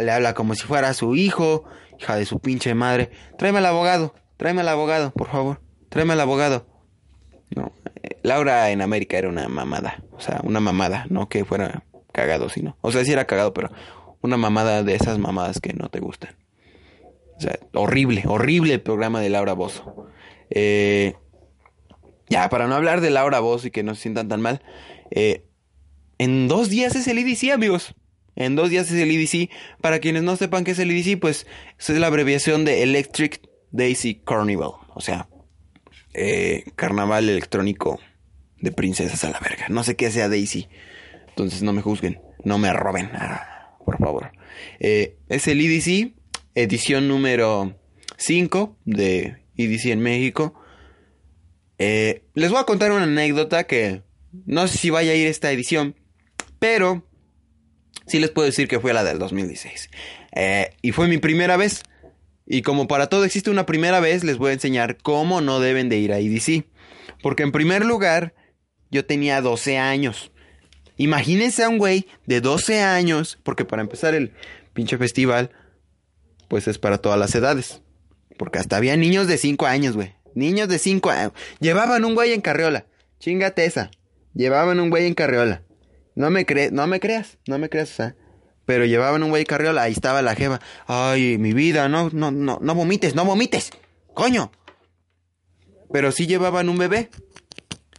Le 0.00 0.12
habla 0.12 0.34
como 0.34 0.54
si 0.54 0.62
fuera 0.66 0.94
su 0.94 1.14
hijo, 1.14 1.64
hija 2.00 2.16
de 2.16 2.26
su 2.26 2.38
pinche 2.40 2.74
madre. 2.74 3.10
Tráeme 3.38 3.58
al 3.58 3.66
abogado, 3.66 4.14
tráeme 4.36 4.62
al 4.62 4.68
abogado, 4.68 5.12
por 5.12 5.28
favor. 5.28 5.60
Tráeme 5.88 6.14
al 6.14 6.20
abogado. 6.20 6.66
No, 7.54 7.72
Laura 8.22 8.70
en 8.70 8.80
América 8.80 9.18
era 9.18 9.28
una 9.28 9.48
mamada. 9.48 10.02
O 10.12 10.20
sea, 10.20 10.40
una 10.44 10.60
mamada, 10.60 11.06
no 11.10 11.28
que 11.28 11.44
fuera 11.44 11.84
cagado, 12.12 12.48
sino. 12.48 12.76
O 12.80 12.92
sea, 12.92 13.04
sí 13.04 13.12
era 13.12 13.26
cagado, 13.26 13.52
pero 13.52 13.70
una 14.22 14.36
mamada 14.36 14.82
de 14.82 14.94
esas 14.94 15.18
mamadas 15.18 15.60
que 15.60 15.72
no 15.72 15.88
te 15.88 16.00
gustan. 16.00 16.36
O 17.36 17.40
sea, 17.40 17.58
horrible, 17.74 18.24
horrible 18.26 18.74
el 18.74 18.80
programa 18.82 19.20
de 19.20 19.30
Laura 19.30 19.54
Bozo. 19.54 20.06
Eh, 20.50 21.14
ya, 22.28 22.48
para 22.48 22.66
no 22.66 22.74
hablar 22.74 23.00
de 23.00 23.10
Laura 23.10 23.40
Bozo 23.40 23.68
y 23.68 23.70
que 23.70 23.82
no 23.82 23.94
se 23.94 24.02
sientan 24.02 24.28
tan 24.28 24.40
mal. 24.40 24.62
Eh, 25.10 25.44
en 26.18 26.48
dos 26.48 26.68
días 26.68 26.94
es 26.96 27.08
el 27.08 27.18
amigos. 27.50 27.94
En 28.36 28.56
dos 28.56 28.70
días 28.70 28.90
es 28.90 29.00
el 29.00 29.10
EDC. 29.10 29.50
Para 29.80 29.98
quienes 29.98 30.22
no 30.22 30.36
sepan 30.36 30.64
qué 30.64 30.72
es 30.72 30.78
el 30.78 30.90
EDC, 30.90 31.18
pues 31.18 31.46
es 31.78 31.88
la 31.90 32.06
abreviación 32.06 32.64
de 32.64 32.82
Electric 32.82 33.40
Daisy 33.70 34.14
Carnival. 34.24 34.72
O 34.94 35.00
sea, 35.00 35.28
eh, 36.12 36.64
carnaval 36.76 37.28
electrónico 37.28 38.00
de 38.60 38.72
princesas 38.72 39.24
a 39.24 39.30
la 39.30 39.40
verga. 39.40 39.66
No 39.68 39.84
sé 39.84 39.96
qué 39.96 40.10
sea 40.10 40.28
Daisy. 40.28 40.68
Entonces 41.28 41.62
no 41.62 41.72
me 41.72 41.82
juzguen, 41.82 42.20
no 42.44 42.58
me 42.58 42.72
roben, 42.72 43.10
ah, 43.14 43.76
por 43.84 43.98
favor. 43.98 44.32
Eh, 44.80 45.16
es 45.28 45.46
el 45.48 45.60
EDC, 45.60 46.14
edición 46.54 47.08
número 47.08 47.78
5 48.16 48.76
de 48.84 49.44
EDC 49.56 49.86
en 49.86 50.00
México. 50.00 50.54
Eh, 51.78 52.24
les 52.34 52.50
voy 52.50 52.60
a 52.60 52.64
contar 52.64 52.92
una 52.92 53.04
anécdota 53.04 53.64
que 53.64 54.02
no 54.44 54.68
sé 54.68 54.76
si 54.76 54.90
vaya 54.90 55.12
a 55.12 55.14
ir 55.14 55.26
esta 55.26 55.50
edición, 55.50 55.96
pero 56.58 57.06
sí 58.10 58.18
les 58.18 58.30
puedo 58.30 58.46
decir 58.46 58.68
que 58.68 58.80
fue 58.80 58.92
la 58.92 59.04
del 59.04 59.18
2016. 59.18 59.90
y 60.82 60.92
fue 60.92 61.08
mi 61.08 61.18
primera 61.18 61.56
vez. 61.56 61.82
Y 62.46 62.62
como 62.62 62.88
para 62.88 63.06
todo 63.06 63.24
existe 63.24 63.50
una 63.50 63.64
primera 63.64 64.00
vez, 64.00 64.24
les 64.24 64.36
voy 64.36 64.50
a 64.50 64.54
enseñar 64.54 64.96
cómo 64.96 65.40
no 65.40 65.60
deben 65.60 65.88
de 65.88 65.98
ir 65.98 66.12
a 66.12 66.18
EDC. 66.18 66.64
Porque 67.22 67.44
en 67.44 67.52
primer 67.52 67.84
lugar, 67.84 68.34
yo 68.90 69.04
tenía 69.06 69.40
12 69.40 69.78
años. 69.78 70.32
Imagínense 70.96 71.62
a 71.62 71.68
un 71.68 71.78
güey 71.78 72.06
de 72.26 72.40
12 72.40 72.82
años, 72.82 73.38
porque 73.42 73.64
para 73.64 73.82
empezar 73.82 74.14
el 74.14 74.32
pinche 74.74 74.98
festival, 74.98 75.50
pues 76.48 76.66
es 76.66 76.78
para 76.78 76.98
todas 76.98 77.18
las 77.18 77.34
edades. 77.34 77.82
Porque 78.36 78.58
hasta 78.58 78.76
había 78.76 78.96
niños 78.96 79.28
de 79.28 79.38
5 79.38 79.66
años, 79.66 79.94
güey. 79.94 80.14
Niños 80.34 80.68
de 80.68 80.78
5 80.78 81.10
años. 81.10 81.32
Llevaban 81.60 82.04
un 82.04 82.14
güey 82.14 82.32
en 82.32 82.40
carriola. 82.40 82.86
Chingate 83.20 83.64
esa. 83.64 83.90
Llevaban 84.34 84.80
un 84.80 84.90
güey 84.90 85.06
en 85.06 85.14
carriola. 85.14 85.62
No 86.20 86.28
me, 86.28 86.44
crees, 86.44 86.70
no 86.70 86.86
me 86.86 87.00
creas, 87.00 87.38
no 87.46 87.58
me 87.58 87.70
creas, 87.70 87.92
o 87.92 87.94
sea. 87.94 88.14
Pero 88.66 88.84
llevaban 88.84 89.22
un 89.22 89.30
güey 89.30 89.46
carriola, 89.46 89.84
ahí 89.84 89.92
estaba 89.92 90.20
la 90.20 90.34
jeva. 90.34 90.60
Ay, 90.86 91.38
mi 91.38 91.54
vida, 91.54 91.88
no, 91.88 92.10
no, 92.12 92.30
no, 92.30 92.58
no 92.60 92.74
vomites, 92.74 93.14
no 93.14 93.24
vomites. 93.24 93.70
Coño. 94.12 94.52
Pero 95.90 96.12
sí 96.12 96.26
llevaban 96.26 96.68
un 96.68 96.76
bebé. 96.76 97.08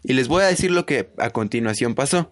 Y 0.04 0.14
les 0.14 0.28
voy 0.28 0.44
a 0.44 0.46
decir 0.46 0.70
lo 0.70 0.86
que 0.86 1.10
a 1.18 1.32
continuación 1.32 1.96
pasó. 1.96 2.32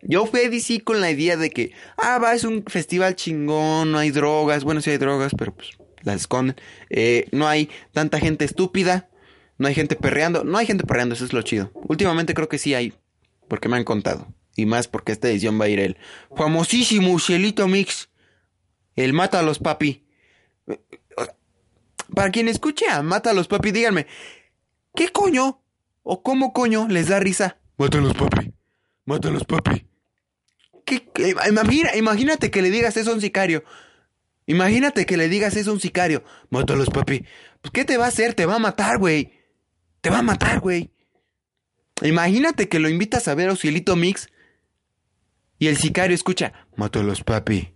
Yo 0.00 0.24
fui 0.24 0.40
a 0.40 0.48
DC 0.48 0.80
con 0.82 1.02
la 1.02 1.10
idea 1.10 1.36
de 1.36 1.50
que, 1.50 1.72
ah, 1.98 2.18
va, 2.18 2.32
es 2.32 2.44
un 2.44 2.64
festival 2.68 3.16
chingón, 3.16 3.92
no 3.92 3.98
hay 3.98 4.10
drogas. 4.10 4.64
Bueno, 4.64 4.80
sí 4.80 4.88
hay 4.88 4.96
drogas, 4.96 5.32
pero 5.36 5.54
pues 5.54 5.72
las 6.04 6.22
esconden. 6.22 6.56
Eh, 6.88 7.26
no 7.32 7.46
hay 7.46 7.68
tanta 7.92 8.18
gente 8.18 8.46
estúpida. 8.46 9.10
No 9.58 9.68
hay 9.68 9.74
gente 9.74 9.94
perreando. 9.94 10.42
No 10.42 10.56
hay 10.56 10.64
gente 10.64 10.84
perreando, 10.84 11.16
eso 11.16 11.26
es 11.26 11.34
lo 11.34 11.42
chido. 11.42 11.70
Últimamente 11.74 12.32
creo 12.32 12.48
que 12.48 12.56
sí 12.56 12.72
hay. 12.72 12.94
Porque 13.46 13.68
me 13.68 13.76
han 13.76 13.84
contado. 13.84 14.26
Y 14.58 14.66
más 14.66 14.88
porque 14.88 15.12
esta 15.12 15.28
edición 15.28 15.60
va 15.60 15.66
a 15.66 15.68
ir 15.68 15.78
el 15.78 15.96
famosísimo 16.36 17.16
Cielito 17.20 17.68
Mix. 17.68 18.08
El 18.96 19.12
Mata 19.12 19.38
a 19.38 19.42
los 19.44 19.60
Papi. 19.60 20.04
Para 22.12 22.32
quien 22.32 22.48
escuche 22.48 22.88
a 22.88 23.00
Mata 23.02 23.30
a 23.30 23.34
los 23.34 23.46
Papi, 23.46 23.70
díganme, 23.70 24.08
¿qué 24.96 25.10
coño 25.10 25.62
o 26.02 26.24
cómo 26.24 26.52
coño 26.52 26.88
les 26.88 27.06
da 27.06 27.20
risa? 27.20 27.58
Mata 27.76 27.98
a 27.98 28.00
los 28.00 28.14
Papi. 28.14 28.52
Mata 29.04 29.28
a 29.28 29.30
los 29.30 29.44
Papi. 29.44 29.86
¿Qué, 30.84 31.08
imagina, 31.48 31.94
imagínate 31.94 32.50
que 32.50 32.60
le 32.60 32.72
digas 32.72 32.96
eso 32.96 33.12
a 33.12 33.14
un 33.14 33.20
sicario. 33.20 33.62
Imagínate 34.46 35.06
que 35.06 35.16
le 35.16 35.28
digas 35.28 35.54
eso 35.54 35.70
a 35.70 35.74
un 35.74 35.80
sicario. 35.80 36.24
Mata 36.50 36.72
a 36.72 36.76
los 36.76 36.90
Papi. 36.90 37.24
Pues, 37.60 37.70
¿qué 37.70 37.84
te 37.84 37.96
va 37.96 38.06
a 38.06 38.08
hacer? 38.08 38.34
Te 38.34 38.44
va 38.44 38.56
a 38.56 38.58
matar, 38.58 38.98
güey. 38.98 39.34
Te 40.00 40.10
va 40.10 40.18
a 40.18 40.22
matar, 40.22 40.58
güey. 40.58 40.90
Imagínate 42.02 42.68
que 42.68 42.80
lo 42.80 42.88
invitas 42.88 43.28
a 43.28 43.36
ver 43.36 43.50
a 43.50 43.54
Cielito 43.54 43.94
Mix 43.94 44.28
y 45.58 45.68
el 45.68 45.76
sicario 45.76 46.14
escucha, 46.14 46.52
mato 46.76 47.00
a 47.00 47.02
los 47.02 47.22
papi. 47.22 47.74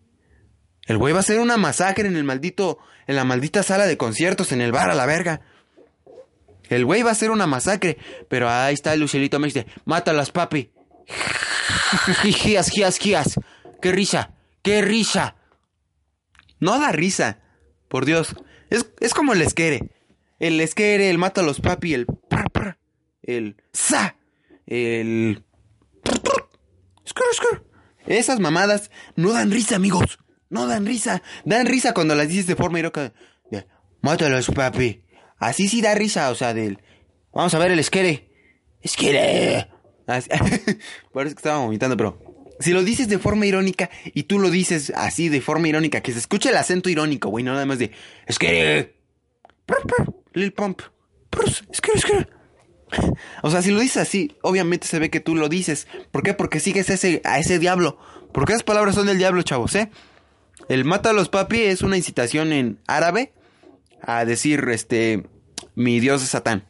El 0.87 0.99
güey 0.99 1.13
va 1.13 1.19
a 1.19 1.21
hacer 1.21 1.41
una 1.41 1.57
masacre 1.57 2.09
en 2.09 2.17
el 2.17 2.25
maldito, 2.25 2.79
en 3.07 3.17
la 3.17 3.25
maldita 3.25 3.63
sala 3.63 3.87
de 3.87 3.97
conciertos, 3.97 4.53
en 4.53 4.61
el 4.61 4.73
bar 4.73 4.91
a 4.91 4.95
la 4.95 5.07
verga. 5.07 5.43
El 6.69 6.85
güey 6.85 7.03
va 7.03 7.11
a 7.11 7.13
hacer 7.13 7.31
una 7.31 7.47
masacre, 7.47 7.99
pero 8.29 8.49
ahí 8.49 8.75
está 8.75 8.93
el 8.95 9.01
Lucielito 9.01 9.39
me 9.39 9.49
dice, 9.49 9.67
mátalas, 9.85 10.31
papi. 10.31 10.71
Gías, 12.23 12.71
gías, 12.71 12.99
gías. 12.99 13.41
Qué 13.81 13.93
risa, 13.93 14.35
qué 14.63 14.83
risa. 14.83 15.37
No 16.61 16.79
da 16.79 16.93
risa, 16.93 17.41
por 17.89 18.05
Dios. 18.07 18.35
Es, 18.71 18.87
es 19.01 19.15
como 19.15 19.33
el 19.33 19.43
esquere. 19.43 19.91
El 20.39 20.61
esquere, 20.61 21.11
el 21.11 21.19
mata 21.19 21.41
a 21.41 21.45
los 21.45 21.61
papi, 21.61 21.95
el 21.95 22.07
el 23.23 23.57
sa, 23.73 24.17
el 24.67 25.45
esas 28.07 28.41
mamadas 28.41 28.91
no 29.17 29.33
dan 29.33 29.51
risa, 29.51 29.77
amigos. 29.77 30.19
No 30.51 30.67
dan 30.67 30.85
risa. 30.87 31.23
Dan 31.45 31.67
risa 31.67 31.95
cuando 31.95 32.15
las 32.15 32.29
dices 32.29 32.47
de 32.47 32.57
forma 32.57 32.79
irónica. 32.79 33.13
Mátalos, 34.01 34.49
papi. 34.49 35.03
Así 35.39 35.69
sí 35.69 35.81
da 35.81 35.95
risa, 35.95 36.31
o 36.31 36.35
sea, 36.35 36.55
del... 36.55 36.79
Vamos 37.33 37.55
a 37.55 37.59
ver 37.59 37.71
el 37.71 37.79
esquere. 37.79 38.29
Esquere. 38.81 39.69
Así- 40.07 40.29
Parece 41.13 41.35
que 41.35 41.39
estaba 41.39 41.59
vomitando, 41.59 41.97
pero 41.97 42.21
si 42.61 42.73
lo 42.73 42.83
dices 42.85 43.09
de 43.09 43.19
forma 43.19 43.47
irónica 43.47 43.91
y 44.13 44.25
tú 44.25 44.39
lo 44.39 44.51
dices 44.51 44.93
así 44.95 45.29
de 45.29 45.41
forma 45.41 45.69
irónica, 45.69 46.01
que 46.01 46.13
se 46.13 46.19
escuche 46.19 46.51
el 46.51 46.57
acento 46.57 46.91
irónico, 46.91 47.29
güey, 47.29 47.45
no 47.45 47.53
nada 47.53 47.67
más 47.67 47.79
de 47.79 47.91
es 48.27 48.39
que 48.39 48.95
prr, 49.67 49.83
prr, 49.87 50.15
Lil 50.35 50.53
Pump, 50.53 50.81
prr, 51.31 51.49
es 51.71 51.81
que 51.81 51.93
es 51.95 52.05
que 52.05 52.27
o 53.43 53.51
sea, 53.51 53.63
si 53.63 53.71
lo 53.71 53.81
dices 53.81 53.99
así, 53.99 54.37
obviamente 54.43 54.87
se 54.87 54.99
ve 54.99 55.11
que 55.11 55.21
tú 55.21 55.35
lo 55.35 55.49
dices. 55.49 55.87
¿Por 56.11 56.23
qué? 56.23 56.35
Porque 56.35 56.61
sigues 56.61 56.91
ese, 56.91 57.21
a 57.25 57.39
ese 57.39 57.59
diablo. 57.59 57.99
Porque 58.33 58.53
esas 58.53 58.63
palabras 58.63 58.95
son 58.95 59.07
del 59.07 59.19
diablo, 59.19 59.43
chavos, 59.43 59.75
¿eh? 59.75 59.91
El 60.69 60.85
mata 60.85 61.11
a 61.11 61.13
los 61.13 61.29
papi 61.29 61.61
es 61.63 61.83
una 61.83 61.97
incitación 61.97 62.53
en 62.53 62.79
árabe 62.87 63.33
a 64.01 64.25
decir, 64.25 64.67
este, 64.71 65.25
mi 65.75 66.01
dios 66.01 66.23
es 66.23 66.31
Satán. 66.31 66.65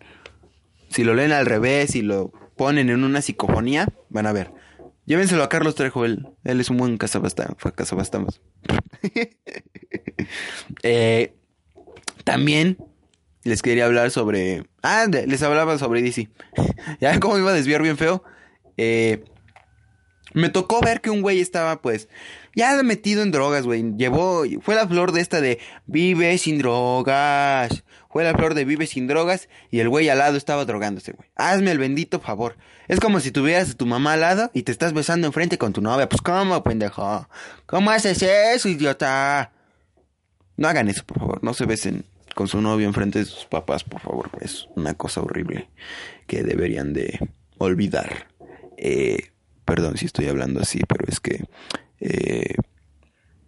Si 0.88 1.04
lo 1.04 1.14
leen 1.14 1.32
al 1.32 1.46
revés 1.46 1.94
y 1.94 2.02
lo 2.02 2.32
ponen 2.56 2.90
en 2.90 3.04
una 3.04 3.22
psicofonía, 3.22 3.88
van 4.08 4.26
a 4.26 4.32
ver. 4.32 4.52
Llévenselo 5.04 5.42
a 5.42 5.48
Carlos 5.48 5.74
Trejo, 5.74 6.04
él, 6.04 6.28
él 6.44 6.60
es 6.60 6.70
un 6.70 6.76
buen 6.76 6.96
cazabastamos. 6.96 7.56
cazabastamos. 7.74 8.40
eh, 10.82 11.34
también 12.24 12.78
les 13.44 13.62
quería 13.62 13.86
hablar 13.86 14.10
sobre... 14.10 14.64
Ah, 14.82 15.06
les 15.08 15.42
hablaba 15.42 15.78
sobre 15.78 16.02
DC. 16.02 16.28
ya 17.00 17.18
como 17.20 17.38
iba 17.38 17.50
a 17.50 17.54
desviar 17.54 17.82
bien 17.82 17.96
feo. 17.96 18.22
Eh, 18.76 19.24
me 20.34 20.48
tocó 20.48 20.80
ver 20.80 21.00
que 21.00 21.10
un 21.10 21.20
güey 21.20 21.40
estaba, 21.40 21.82
pues, 21.82 22.08
ya 22.54 22.80
metido 22.82 23.22
en 23.22 23.32
drogas, 23.32 23.64
güey. 23.64 23.94
Llevó, 23.96 24.44
fue 24.62 24.74
la 24.74 24.88
flor 24.88 25.12
de 25.12 25.20
esta 25.20 25.40
de 25.40 25.58
vive 25.86 26.38
sin 26.38 26.58
drogas. 26.58 27.84
Fue 28.10 28.24
la 28.24 28.34
flor 28.34 28.54
de 28.54 28.64
vive 28.64 28.86
sin 28.86 29.06
drogas 29.06 29.48
y 29.70 29.80
el 29.80 29.88
güey 29.88 30.08
al 30.10 30.18
lado 30.18 30.36
estaba 30.36 30.64
drogándose, 30.64 31.12
güey. 31.12 31.30
Hazme 31.34 31.70
el 31.70 31.78
bendito 31.78 32.20
favor. 32.20 32.56
Es 32.88 33.00
como 33.00 33.20
si 33.20 33.30
tuvieras 33.30 33.70
a 33.70 33.74
tu 33.74 33.86
mamá 33.86 34.14
al 34.14 34.20
lado 34.20 34.50
y 34.52 34.62
te 34.62 34.72
estás 34.72 34.92
besando 34.92 35.26
enfrente 35.26 35.56
con 35.56 35.72
tu 35.72 35.80
novia. 35.80 36.08
Pues, 36.08 36.20
¿cómo, 36.20 36.62
pendejo? 36.62 37.28
¿Cómo 37.66 37.90
haces 37.90 38.22
eso, 38.22 38.68
idiota? 38.68 39.52
No 40.56 40.68
hagan 40.68 40.88
eso, 40.88 41.04
por 41.04 41.18
favor. 41.18 41.42
No 41.42 41.54
se 41.54 41.64
besen 41.64 42.04
con 42.34 42.48
su 42.48 42.60
novio 42.60 42.86
enfrente 42.86 43.18
de 43.18 43.24
sus 43.24 43.44
papás, 43.46 43.84
por 43.84 44.00
favor. 44.00 44.30
Es 44.40 44.68
una 44.74 44.94
cosa 44.94 45.20
horrible 45.20 45.68
que 46.26 46.42
deberían 46.42 46.92
de 46.92 47.18
olvidar. 47.58 48.28
Eh, 48.76 49.30
perdón 49.64 49.96
si 49.96 50.06
estoy 50.06 50.26
hablando 50.26 50.60
así, 50.60 50.80
pero 50.88 51.04
es 51.06 51.20
que 51.20 51.44
eh, 52.00 52.54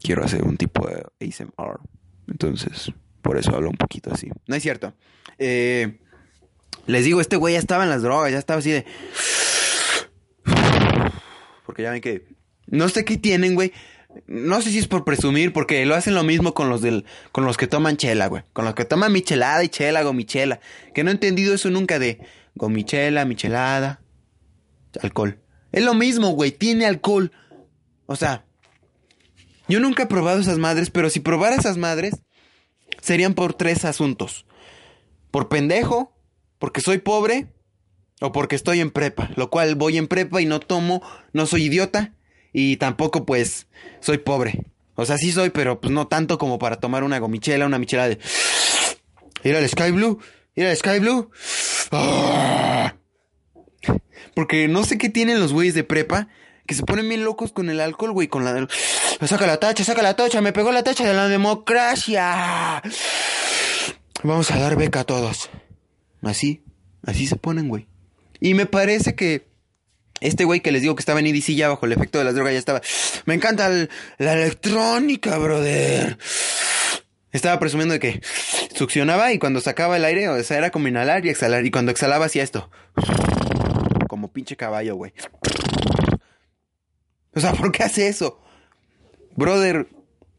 quiero 0.01 0.25
hacer 0.25 0.45
un 0.45 0.57
tipo 0.57 0.87
de 0.87 1.05
ASMR. 1.21 1.81
Entonces, 2.29 2.93
por 3.23 3.39
eso 3.39 3.55
hablo 3.55 3.71
un 3.71 3.77
poquito 3.77 4.13
así. 4.13 4.31
No 4.47 4.55
es 4.55 4.63
cierto. 4.63 4.95
Eh, 5.39 5.99
les 6.87 7.05
digo, 7.05 7.21
este 7.21 7.37
güey 7.37 7.55
ya 7.55 7.59
estaba 7.59 7.85
en 7.85 7.91
las 7.91 8.03
drogas, 8.03 8.31
ya 8.31 8.39
estaba 8.39 8.59
así 8.59 8.71
de... 8.71 8.85
Porque 11.67 11.83
ya 11.83 11.91
ven 11.91 12.01
que... 12.01 12.27
No 12.67 12.89
sé 12.89 13.05
qué 13.05 13.17
tienen, 13.19 13.55
güey. 13.55 13.73
No 14.35 14.61
sé 14.61 14.71
si 14.71 14.79
es 14.79 14.89
por 14.89 15.05
presumir, 15.05 15.53
porque 15.53 15.87
lo 15.87 15.95
hacen 15.95 16.15
lo 16.15 16.25
mismo 16.25 16.55
con 16.55 16.69
los 16.69 16.83
del, 16.83 17.05
con 17.31 17.45
los 17.45 17.57
que 17.57 17.69
toman 17.69 17.97
chela, 17.97 18.27
güey. 18.27 18.43
Con 18.53 18.65
los 18.65 18.75
que 18.75 18.85
toman 18.85 19.13
michelada 19.13 19.63
y 19.63 19.69
chela, 19.69 20.03
gomichela. 20.03 20.59
Que 20.93 21.05
no 21.05 21.11
he 21.11 21.15
entendido 21.15 21.55
eso 21.55 21.71
nunca 21.71 22.01
de 22.01 22.19
gomichela, 22.57 23.25
michelada, 23.25 24.03
alcohol. 25.01 25.41
Es 25.71 25.85
lo 25.85 25.95
mismo, 25.95 26.31
güey. 26.31 26.51
Tiene 26.51 26.85
alcohol. 26.85 27.31
O 28.07 28.17
sea, 28.17 28.45
yo 29.69 29.79
nunca 29.79 30.03
he 30.03 30.07
probado 30.07 30.41
esas 30.41 30.59
madres, 30.59 30.91
pero 30.91 31.11
si 31.11 31.21
probara 31.21 31.55
esas 31.55 31.77
madres, 31.77 32.15
serían 33.01 33.35
por 33.35 33.55
tres 33.55 33.85
asuntos. 33.85 34.47
Por 35.31 35.49
pendejo, 35.49 36.13
porque 36.59 36.81
soy 36.81 36.99
pobre, 36.99 37.55
o 38.21 38.33
porque 38.33 38.57
estoy 38.57 38.81
en 38.81 38.91
prepa. 38.91 39.31
Lo 39.37 39.51
cual 39.51 39.75
voy 39.75 39.97
en 39.97 40.09
prepa 40.09 40.41
y 40.41 40.47
no 40.47 40.59
tomo, 40.59 41.03
no 41.33 41.47
soy 41.47 41.65
idiota. 41.65 42.15
Y 42.55 42.77
tampoco, 42.77 43.27
pues, 43.27 43.67
soy 44.01 44.19
pobre. 44.19 44.65
O 44.95 45.05
sea, 45.05 45.19
sí 45.19 45.33
soy, 45.33 45.51
pero 45.51 45.81
pues 45.81 45.93
no 45.93 46.07
tanto 46.07 46.39
como 46.39 46.59
para 46.59 46.77
tomar 46.77 47.03
una 47.03 47.19
gomichela, 47.19 47.67
una 47.67 47.81
michelada 47.81 48.11
de... 48.11 48.19
Ir 49.43 49.57
al 49.57 49.69
Sky 49.69 49.91
Blue, 49.91 50.21
ir 50.55 50.67
al 50.67 50.77
Sky 50.77 51.01
Blue. 51.01 51.31
Ah. 51.91 52.95
Porque 54.35 54.69
no 54.69 54.85
sé 54.85 54.97
qué 54.97 55.11
tienen 55.11 55.41
los 55.41 55.53
güeyes 55.53 55.75
de 55.75 55.85
prepa 55.85 56.29
que 56.67 56.75
se 56.75 56.85
ponen 56.85 57.09
bien 57.09 57.25
locos 57.25 57.53
con 57.53 57.69
el 57.69 57.81
alcohol, 57.81 58.13
güey, 58.13 58.29
con 58.29 58.45
la... 58.45 58.69
Saca 59.27 59.47
la 59.47 59.59
tacha, 59.59 59.83
saca 59.83 60.03
la 60.03 60.15
tacha, 60.15 60.41
me 60.41 60.53
pegó 60.53 60.71
la 60.71 60.85
tacha 60.85 61.05
de 61.05 61.13
la 61.13 61.29
democracia. 61.29 62.81
Vamos 64.23 64.51
a 64.53 64.59
dar 64.59 64.77
beca 64.77 65.01
a 65.01 65.05
todos. 65.05 65.51
Así, 66.23 66.63
así 67.05 67.27
se 67.27 67.37
ponen, 67.37 67.69
güey. 67.69 67.89
Y 68.41 68.55
me 68.55 68.67
parece 68.67 69.17
que 69.17 69.54
este 70.25 70.45
güey 70.45 70.61
que 70.61 70.73
les 70.73 70.81
digo 70.81 70.97
que 70.97 71.01
estaba 71.01 71.21
en 71.21 71.27
EDC 71.27 71.55
ya 71.55 71.69
bajo 71.69 71.85
el 71.85 71.93
efecto 71.93 72.19
de 72.19 72.25
las 72.25 72.35
drogas 72.35 72.55
ya 72.55 72.59
estaba... 72.59 72.81
Me 73.27 73.35
encanta 73.35 73.69
la 74.19 74.33
electrónica, 74.33 75.37
brother. 75.37 76.17
Estaba 77.31 77.59
presumiendo 77.59 77.93
de 77.93 78.01
que 78.01 78.23
succionaba 78.75 79.33
y 79.33 79.39
cuando 79.39 79.61
sacaba 79.61 79.99
el 79.99 80.05
aire, 80.05 80.31
o 80.31 80.43
sea, 80.43 80.57
era 80.57 80.71
como 80.71 80.89
inhalar 80.89 81.27
y 81.27 81.29
exhalar. 81.29 81.67
Y 81.67 81.71
cuando 81.71 81.93
exhalaba 81.93 82.25
hacía 82.25 82.43
esto. 82.43 82.71
Como 84.09 84.33
pinche 84.33 84.57
caballo, 84.57 84.97
güey. 84.97 85.13
O 87.35 87.41
sea, 87.41 87.53
¿por 87.53 87.71
qué 87.71 87.83
hace 87.83 88.09
eso? 88.09 88.41
Brother, 89.37 89.89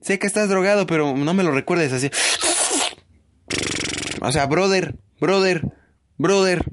sé 0.01 0.17
que 0.17 0.25
estás 0.25 0.49
drogado, 0.49 0.87
pero 0.87 1.15
no 1.15 1.33
me 1.35 1.43
lo 1.43 1.51
recuerdes 1.51 1.93
así. 1.93 2.09
O 4.21 4.31
sea, 4.31 4.47
brother, 4.47 4.95
brother, 5.19 5.61
brother. 6.17 6.63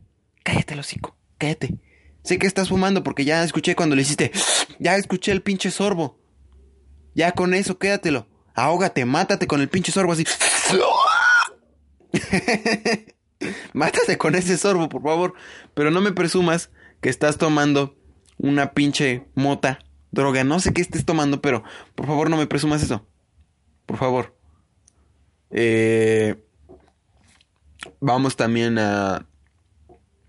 Cállate 0.44 0.75
el 0.75 0.81
hocico, 0.81 1.14
cállate. 1.37 1.75
Sé 2.22 2.38
que 2.38 2.46
estás 2.46 2.68
fumando 2.68 3.02
porque 3.02 3.24
ya 3.24 3.42
escuché 3.42 3.74
cuando 3.74 3.96
le 3.96 4.02
hiciste. 4.02 4.30
Ya 4.78 4.96
escuché 4.96 5.32
el 5.32 5.42
pinche 5.42 5.70
sorbo. 5.70 6.18
Ya 7.14 7.32
con 7.32 7.54
eso, 7.54 7.78
quédatelo. 7.78 8.26
Ahógate, 8.54 9.04
mátate 9.04 9.46
con 9.46 9.61
el 9.61 9.68
pinche 9.68 9.92
sorbo 9.92 10.12
así. 10.12 10.24
mátate 13.72 14.18
con 14.18 14.35
ese 14.35 14.56
sorbo, 14.56 14.88
por 14.88 15.02
favor. 15.02 15.35
Pero 15.74 15.90
no 15.90 16.00
me 16.00 16.12
presumas 16.12 16.70
que 17.00 17.08
estás 17.08 17.38
tomando 17.38 17.96
una 18.38 18.72
pinche 18.72 19.26
mota, 19.35 19.80
droga. 20.11 20.44
No 20.44 20.61
sé 20.61 20.72
qué 20.72 20.80
estés 20.80 21.04
tomando, 21.04 21.40
pero 21.40 21.64
por 21.94 22.06
favor 22.06 22.30
no 22.30 22.37
me 22.37 22.46
presumas 22.46 22.82
eso. 22.82 23.06
Por 23.87 23.98
favor. 23.98 24.37
Eh, 25.50 26.42
vamos 28.00 28.37
también 28.37 28.78
a... 28.78 29.26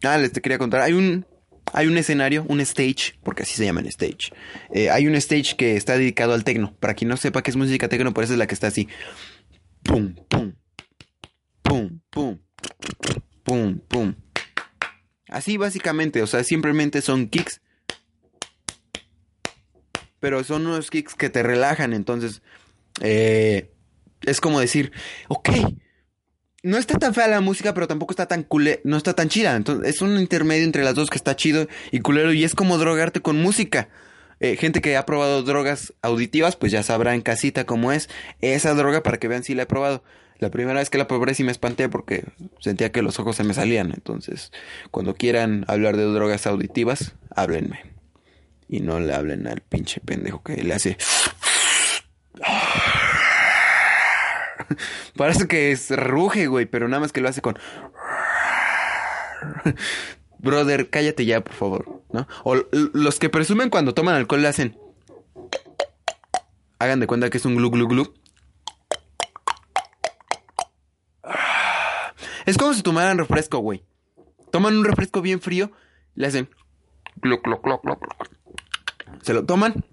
Ah, 0.03 0.17
les 0.17 0.31
te 0.31 0.41
quería 0.41 0.57
contar. 0.57 0.81
Hay 0.81 0.93
un, 0.93 1.25
hay 1.73 1.87
un 1.87 1.97
escenario, 1.97 2.45
un 2.47 2.61
stage, 2.61 3.19
porque 3.23 3.43
así 3.43 3.55
se 3.55 3.65
llama 3.65 3.81
el 3.81 3.87
stage. 3.87 4.31
Eh, 4.73 4.89
hay 4.89 5.07
un 5.07 5.15
stage 5.15 5.55
que 5.57 5.75
está 5.75 5.97
dedicado 5.97 6.33
al 6.33 6.43
tecno. 6.43 6.75
Para 6.79 6.93
quien 6.93 7.09
no 7.09 7.17
sepa 7.17 7.41
qué 7.41 7.51
es 7.51 7.57
música 7.57 7.89
tecno, 7.89 8.13
por 8.13 8.23
eso 8.23 8.33
es 8.33 8.39
la 8.39 8.47
que 8.47 8.53
está 8.53 8.67
así. 8.67 8.87
Pum, 9.83 10.15
pum. 10.29 10.53
Pum, 11.63 11.99
pum. 12.09 12.39
Pum, 13.43 13.79
pum. 13.79 14.15
Así 15.27 15.57
básicamente, 15.57 16.21
o 16.21 16.27
sea, 16.27 16.43
simplemente 16.43 17.01
son 17.01 17.27
kicks. 17.27 17.59
Pero 20.19 20.43
son 20.43 20.67
unos 20.67 20.89
kicks 20.89 21.15
que 21.15 21.29
te 21.29 21.43
relajan, 21.43 21.93
entonces... 21.93 22.41
eh, 23.01 23.71
es 24.25 24.39
como 24.39 24.59
decir, 24.61 24.93
ok, 25.27 25.49
no 26.63 26.77
está 26.77 26.97
tan 26.97 27.13
fea 27.13 27.27
la 27.27 27.41
música, 27.41 27.73
pero 27.73 27.87
tampoco 27.87 28.13
está 28.13 28.25
tan 28.25 28.43
culé, 28.43 28.79
no 28.85 28.97
está 28.97 29.13
tan 29.13 29.27
chida. 29.29 29.55
Entonces, 29.55 29.95
es 29.95 30.01
un 30.01 30.17
intermedio 30.17 30.63
entre 30.63 30.83
las 30.83 30.95
dos 30.95 31.09
que 31.09 31.17
está 31.17 31.35
chido 31.35 31.67
y 31.91 31.99
culero 31.99 32.33
y 32.33 32.43
es 32.45 32.55
como 32.55 32.77
drogarte 32.77 33.19
con 33.19 33.37
música. 33.37 33.89
Eh, 34.39 34.55
gente 34.55 34.81
que 34.81 34.97
ha 34.97 35.05
probado 35.05 35.43
drogas 35.43 35.93
auditivas, 36.01 36.55
pues 36.55 36.71
ya 36.71 36.81
sabrá 36.81 37.13
en 37.13 37.21
casita 37.21 37.65
cómo 37.65 37.91
es 37.91 38.09
esa 38.41 38.73
droga 38.73 39.03
para 39.03 39.17
que 39.17 39.27
vean 39.27 39.43
si 39.43 39.53
la 39.55 39.63
he 39.63 39.65
probado. 39.65 40.03
La 40.39 40.51
primera 40.51 40.79
vez 40.79 40.89
que 40.89 40.97
la 40.97 41.07
probé 41.07 41.33
sí 41.33 41.43
me 41.43 41.51
espanté 41.51 41.87
porque 41.89 42.25
sentía 42.59 42.91
que 42.91 43.01
los 43.01 43.19
ojos 43.19 43.35
se 43.35 43.43
me 43.43 43.53
salían. 43.53 43.91
Entonces, 43.93 44.51
cuando 44.89 45.15
quieran 45.15 45.65
hablar 45.67 45.95
de 45.95 46.03
drogas 46.03 46.47
auditivas, 46.47 47.13
háblenme. 47.35 47.79
Y 48.67 48.79
no 48.79 48.99
le 48.99 49.13
hablen 49.13 49.47
al 49.47 49.61
pinche 49.61 50.01
pendejo 50.01 50.41
que 50.43 50.63
le 50.63 50.73
hace... 50.73 50.97
Parece 55.17 55.47
que 55.47 55.71
es 55.71 55.89
ruge, 55.95 56.47
güey, 56.47 56.65
pero 56.65 56.87
nada 56.87 57.01
más 57.01 57.11
que 57.11 57.21
lo 57.21 57.29
hace 57.29 57.41
con... 57.41 57.57
Brother, 60.39 60.89
cállate 60.89 61.25
ya, 61.25 61.41
por 61.41 61.53
favor, 61.53 62.03
¿no? 62.11 62.27
O 62.43 62.55
los 62.71 63.19
que 63.19 63.29
presumen 63.29 63.69
cuando 63.69 63.93
toman 63.93 64.15
alcohol 64.15 64.41
le 64.41 64.47
hacen... 64.47 64.77
Hagan 66.79 66.99
de 66.99 67.07
cuenta 67.07 67.29
que 67.29 67.37
es 67.37 67.45
un 67.45 67.55
glu 67.55 67.69
glu 67.69 67.87
glu. 67.87 68.13
Es 72.45 72.57
como 72.57 72.73
si 72.73 72.81
tomaran 72.83 73.17
refresco, 73.17 73.59
güey. 73.59 73.85
Toman 74.51 74.75
un 74.75 74.83
refresco 74.83 75.21
bien 75.21 75.39
frío, 75.39 75.71
le 76.15 76.27
hacen... 76.27 76.49
glu. 77.21 77.39
Se 79.21 79.33
lo 79.33 79.45
toman 79.45 79.85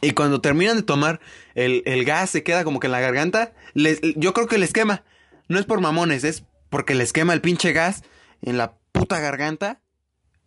y 0.00 0.12
cuando 0.12 0.40
terminan 0.40 0.76
de 0.76 0.82
tomar, 0.82 1.20
el, 1.54 1.82
el 1.86 2.04
gas 2.04 2.30
se 2.30 2.42
queda 2.42 2.64
como 2.64 2.80
que 2.80 2.86
en 2.86 2.92
la 2.92 3.00
garganta. 3.00 3.52
Les, 3.74 4.00
yo 4.16 4.32
creo 4.32 4.46
que 4.46 4.58
les 4.58 4.72
quema. 4.72 5.04
No 5.48 5.58
es 5.58 5.66
por 5.66 5.80
mamones, 5.80 6.24
es 6.24 6.44
porque 6.70 6.94
les 6.94 7.12
quema 7.12 7.32
el 7.32 7.40
pinche 7.40 7.72
gas 7.72 8.02
en 8.42 8.56
la 8.56 8.76
puta 8.92 9.20
garganta. 9.20 9.80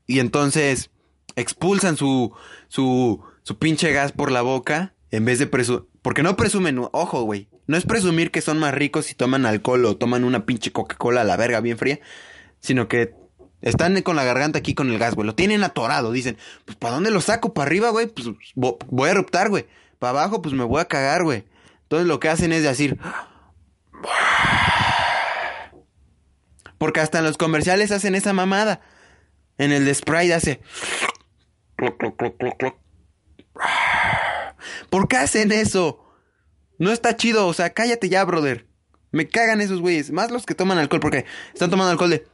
Y 0.07 0.19
entonces 0.19 0.89
expulsan 1.35 1.97
su, 1.97 2.33
su, 2.67 3.23
su 3.43 3.57
pinche 3.57 3.91
gas 3.91 4.11
por 4.11 4.31
la 4.31 4.41
boca 4.41 4.95
en 5.11 5.25
vez 5.25 5.39
de 5.39 5.47
presumir. 5.47 5.85
Porque 6.01 6.23
no 6.23 6.35
presumen, 6.35 6.79
ojo, 6.91 7.23
güey. 7.23 7.49
No 7.65 7.77
es 7.77 7.85
presumir 7.85 8.31
que 8.31 8.41
son 8.41 8.59
más 8.59 8.73
ricos 8.73 9.05
si 9.05 9.15
toman 9.15 9.45
alcohol 9.45 9.85
o 9.85 9.95
toman 9.95 10.25
una 10.25 10.45
pinche 10.45 10.71
Coca-Cola 10.73 11.21
a 11.21 11.23
la 11.23 11.37
verga 11.37 11.61
bien 11.61 11.77
fría, 11.77 12.01
sino 12.59 12.89
que 12.89 13.13
están 13.63 13.99
con 14.03 14.15
la 14.15 14.23
garganta 14.23 14.59
aquí 14.59 14.75
con 14.75 14.91
el 14.91 14.99
gas, 14.99 15.15
güey. 15.15 15.25
Lo 15.25 15.33
tienen 15.33 15.63
atorado. 15.63 16.11
Dicen, 16.11 16.37
pues 16.65 16.77
¿para 16.77 16.93
dónde 16.93 17.09
lo 17.09 17.19
saco? 17.21 17.53
¿Para 17.55 17.65
arriba, 17.67 17.89
güey? 17.89 18.05
Pues 18.07 18.27
vo- 18.55 18.77
voy 18.89 19.07
a 19.09 19.13
eruptar, 19.13 19.49
güey. 19.49 19.65
Para 19.97 20.11
abajo, 20.19 20.41
pues 20.41 20.53
me 20.53 20.63
voy 20.63 20.79
a 20.81 20.85
cagar, 20.85 21.23
güey. 21.23 21.45
Entonces 21.83 22.07
lo 22.07 22.19
que 22.19 22.29
hacen 22.29 22.51
es 22.53 22.61
decir... 22.63 22.99
Porque 26.77 26.99
hasta 26.99 27.19
en 27.19 27.23
los 27.25 27.37
comerciales 27.37 27.91
hacen 27.91 28.13
esa 28.15 28.33
mamada. 28.33 28.81
En 29.57 29.71
el 29.71 29.85
de 29.85 29.93
Sprite 29.95 30.33
hace... 30.33 30.59
¿Por 34.89 35.07
qué 35.07 35.17
hacen 35.17 35.51
eso? 35.51 35.99
No 36.79 36.91
está 36.91 37.15
chido, 37.15 37.47
o 37.47 37.53
sea, 37.53 37.71
cállate 37.71 38.09
ya, 38.09 38.23
brother. 38.25 38.67
Me 39.11 39.27
cagan 39.27 39.61
esos 39.61 39.79
güeyes, 39.81 40.11
más 40.11 40.31
los 40.31 40.45
que 40.45 40.55
toman 40.55 40.77
alcohol, 40.79 40.99
porque 40.99 41.25
están 41.53 41.69
tomando 41.69 41.91
alcohol 41.91 42.09
de... 42.09 42.27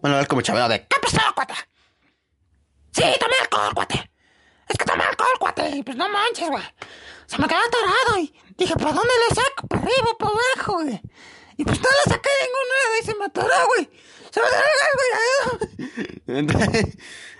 Bueno, 0.00 0.20
es 0.20 0.28
como 0.28 0.42
chabelo 0.42 0.68
de... 0.68 0.86
¿Qué 0.86 0.96
pasó, 1.00 1.20
cuate? 1.34 1.54
Sí, 2.92 3.04
tomé 3.18 3.34
alcohol, 3.40 3.72
cuate. 3.74 4.10
Es 4.68 4.76
que 4.76 4.84
tomé 4.84 5.04
alcohol, 5.04 5.38
cuate. 5.38 5.70
Y 5.70 5.82
pues 5.82 5.96
no 5.96 6.08
manches, 6.08 6.48
güey. 6.50 6.62
Se 7.26 7.38
me 7.38 7.46
quedó 7.48 7.58
atorado 7.58 8.18
y 8.18 8.34
dije, 8.58 8.74
¿para 8.74 8.92
dónde 8.92 9.12
le 9.28 9.34
saco? 9.34 9.66
¿Para 9.68 9.82
arriba 9.82 10.10
o 10.12 10.18
para 10.18 10.32
abajo, 10.32 10.72
güey? 10.74 11.00
Y 11.56 11.64
pues 11.64 11.80
no 11.80 11.88
le 11.88 12.12
saqué 12.12 12.28
ningún 12.42 12.68
lado 12.68 12.96
y 13.00 13.04
se 13.04 13.14
me 13.14 13.24
atoró, 13.24 13.66
güey. 13.68 13.90
Se 14.30 14.40
me 14.40 14.46
atoró 14.46 14.62
güey. 16.26 16.92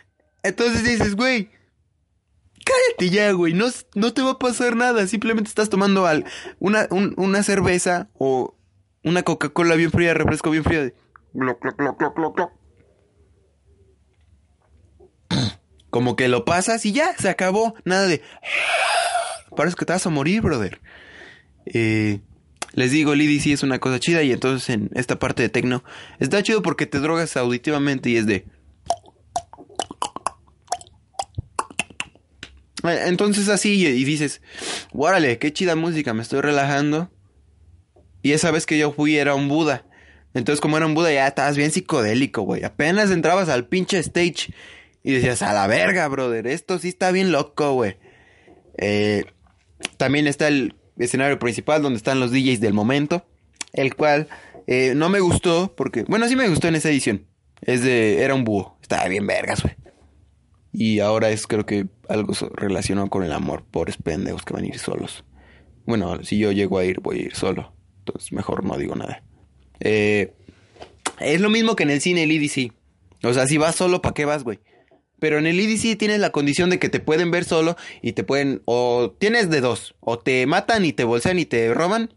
Entonces 0.43 0.85
dices, 0.85 1.17
güey, 1.17 1.51
ya, 3.11 3.33
güey, 3.33 3.53
no, 3.55 3.67
no 3.95 4.13
te 4.13 4.23
va 4.23 4.33
a 4.33 4.39
pasar 4.39 4.77
nada, 4.77 5.07
simplemente 5.07 5.49
estás 5.49 5.69
tomando 5.69 6.07
al, 6.07 6.25
una, 6.59 6.87
un- 6.91 7.15
una 7.17 7.43
cerveza 7.43 8.09
o 8.15 8.57
una 9.03 9.23
Coca-Cola 9.23 9.75
bien 9.75 9.91
fría, 9.91 10.15
refresco 10.15 10.51
bien 10.51 10.65
frío. 10.65 10.83
de. 10.85 10.95
Como 15.91 16.17
que 16.17 16.29
lo 16.29 16.45
pasas 16.45 16.85
y 16.87 16.93
ya, 16.93 17.17
se 17.17 17.29
acabó, 17.29 17.75
nada 17.85 18.07
de... 18.07 18.21
Parece 19.57 19.77
que 19.77 19.85
te 19.85 19.93
vas 19.93 20.07
a 20.07 20.11
morir, 20.11 20.41
brother. 20.43 20.81
Eh, 21.67 22.21
les 22.73 22.91
digo, 22.91 23.13
el 23.13 23.21
EDC 23.21 23.47
es 23.53 23.63
una 23.63 23.79
cosa 23.79 24.01
chida 24.01 24.23
y 24.25 24.33
entonces 24.33 24.69
en 24.71 24.91
esta 24.95 25.19
parte 25.21 25.43
de 25.43 25.49
tecno 25.49 25.85
está 26.19 26.43
chido 26.43 26.63
porque 26.63 26.87
te 26.87 26.99
drogas 26.99 27.37
auditivamente 27.37 28.11
y 28.11 28.17
es 28.17 28.27
de... 28.27 28.45
Entonces 32.85 33.49
así 33.49 33.87
y 33.87 34.05
dices, 34.05 34.43
órale, 34.93 35.39
qué 35.39 35.53
chida 35.53 35.75
música, 35.75 36.15
me 36.15 36.23
estoy 36.23 36.41
relajando. 36.41 37.11
Y 38.23 38.33
esa 38.33 38.51
vez 38.51 38.67
que 38.67 38.79
yo 38.79 38.93
fui 38.93 39.17
era 39.17 39.35
un 39.35 39.49
Buda. 39.49 39.85
Entonces 40.35 40.61
como 40.61 40.77
era 40.77 40.87
un 40.87 40.95
Buda 40.95 41.13
ya 41.13 41.27
estabas 41.27 41.57
bien 41.57 41.71
psicodélico, 41.71 42.43
güey. 42.43 42.65
Apenas 42.65 43.11
entrabas 43.11 43.49
al 43.49 43.67
pinche 43.67 43.99
stage 43.99 44.53
y 45.03 45.13
decías, 45.13 45.43
a 45.43 45.53
la 45.53 45.67
verga, 45.67 46.09
brother, 46.09 46.47
esto 46.47 46.79
sí 46.79 46.89
está 46.89 47.11
bien 47.11 47.31
loco, 47.31 47.75
güey. 47.75 47.97
Eh, 48.79 49.25
también 49.99 50.27
está 50.27 50.49
el 50.49 50.75
escenario 50.99 51.39
principal 51.39 51.83
donde 51.83 51.99
están 51.99 52.21
los 52.21 52.33
DJs 52.33 52.61
del 52.61 52.73
momento, 52.73 53.27
el 53.73 53.95
cual 53.95 54.29
eh, 54.67 54.95
no 54.97 55.11
me 55.11 55.21
gustó 55.21 55.75
porque, 55.77 56.05
bueno, 56.05 56.27
sí 56.27 56.37
me 56.37 56.49
gustó 56.49 56.69
en 56.69 56.77
esa 56.77 56.89
edición. 56.89 57.27
Es 57.61 57.83
de, 57.83 58.23
era 58.23 58.35
un 58.35 58.45
búho, 58.45 58.79
estaba 58.81 59.07
bien 59.09 59.27
vergas, 59.27 59.63
güey. 59.63 59.75
Y 60.77 60.99
ahora 60.99 61.31
es 61.31 61.47
creo 61.47 61.65
que 61.65 61.87
algo 62.09 62.35
relacionado 62.57 63.09
con 63.09 63.23
el 63.23 63.33
amor, 63.33 63.65
pobres 63.71 63.97
pendejos 63.97 64.45
que 64.45 64.53
van 64.53 64.65
a 64.65 64.67
ir 64.67 64.79
solos. 64.79 65.25
Bueno, 65.87 66.25
si 66.25 66.37
yo 66.37 66.51
llego 66.51 66.79
a 66.79 66.85
ir, 66.85 66.99
voy 67.01 67.19
a 67.21 67.23
ir 67.23 67.37
solo. 67.37 67.73
Entonces 68.01 68.33
mejor 68.33 68.65
no 68.65 68.77
digo 68.77 68.97
nada. 68.97 69.23
Eh, 69.79 70.35
es 71.21 71.41
lo 71.41 71.49
mismo 71.49 71.77
que 71.77 71.85
en 71.85 71.91
el 71.91 72.01
cine, 72.01 72.25
el 72.25 72.33
EDC. 72.33 72.73
O 73.23 73.33
sea, 73.33 73.47
si 73.47 73.57
vas 73.57 73.77
solo, 73.77 74.03
¿para 74.03 74.15
qué 74.15 74.25
vas, 74.25 74.43
güey? 74.43 74.59
Pero 75.21 75.39
en 75.39 75.47
el 75.47 75.61
EDC 75.61 75.97
tienes 75.97 76.19
la 76.19 76.31
condición 76.31 76.71
de 76.71 76.81
que 76.81 76.89
te 76.89 76.99
pueden 76.99 77.31
ver 77.31 77.45
solo 77.45 77.77
y 78.03 78.13
te 78.13 78.25
pueden... 78.25 78.63
O 78.65 79.15
tienes 79.17 79.51
de 79.51 79.61
dos. 79.61 79.95
O 80.01 80.19
te 80.19 80.45
matan 80.47 80.85
y 80.85 80.93
te 80.93 81.05
bolsean 81.05 81.39
y 81.39 81.45
te 81.45 81.73
roban. 81.73 82.13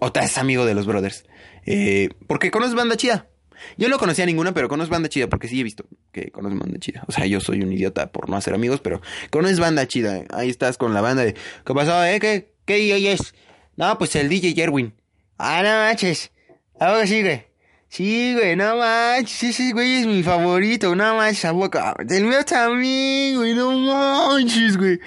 O 0.00 0.12
te 0.12 0.20
haces 0.20 0.36
amigo 0.36 0.66
de 0.66 0.74
los 0.74 0.86
brothers. 0.86 1.24
Eh, 1.64 2.10
porque 2.26 2.50
conoces 2.50 2.74
banda 2.74 2.96
chida. 2.96 3.31
Yo 3.76 3.88
no 3.88 3.98
conocía 3.98 4.26
ninguna, 4.26 4.52
pero 4.52 4.68
conoces 4.68 4.90
banda 4.90 5.08
chida. 5.08 5.28
Porque 5.28 5.48
sí 5.48 5.60
he 5.60 5.62
visto 5.62 5.84
que 6.12 6.30
conoces 6.30 6.58
banda 6.58 6.78
chida. 6.78 7.04
O 7.06 7.12
sea, 7.12 7.26
yo 7.26 7.40
soy 7.40 7.62
un 7.62 7.72
idiota 7.72 8.12
por 8.12 8.28
no 8.28 8.36
hacer 8.36 8.54
amigos, 8.54 8.80
pero 8.80 9.00
conoces 9.30 9.60
banda 9.60 9.86
chida. 9.86 10.24
Ahí 10.30 10.48
estás 10.48 10.78
con 10.78 10.94
la 10.94 11.00
banda 11.00 11.24
de... 11.24 11.34
¿Qué 11.34 11.74
pasó, 11.74 12.04
eh? 12.04 12.18
¿Qué, 12.20 12.52
qué 12.64 12.76
DJ 12.76 13.12
es? 13.12 13.34
No, 13.76 13.96
pues 13.98 14.14
el 14.16 14.28
DJ 14.28 14.54
Jerwin. 14.54 14.94
Ah, 15.38 15.62
no 15.62 15.70
manches. 15.70 16.30
Ahora 16.78 17.06
sí, 17.06 17.22
güey. 17.22 17.46
Sí, 17.88 18.32
güey, 18.32 18.56
no 18.56 18.76
manches, 18.76 19.42
ese 19.42 19.72
güey 19.72 19.96
es 19.96 20.06
mi 20.06 20.22
favorito, 20.22 20.94
no 20.96 21.16
manches, 21.16 21.44
a 21.44 21.52
boca. 21.52 21.94
El 22.08 22.24
mío 22.24 22.42
también, 22.42 23.36
güey, 23.36 23.54
no 23.54 23.70
manches, 23.70 24.78
güey. 24.78 24.98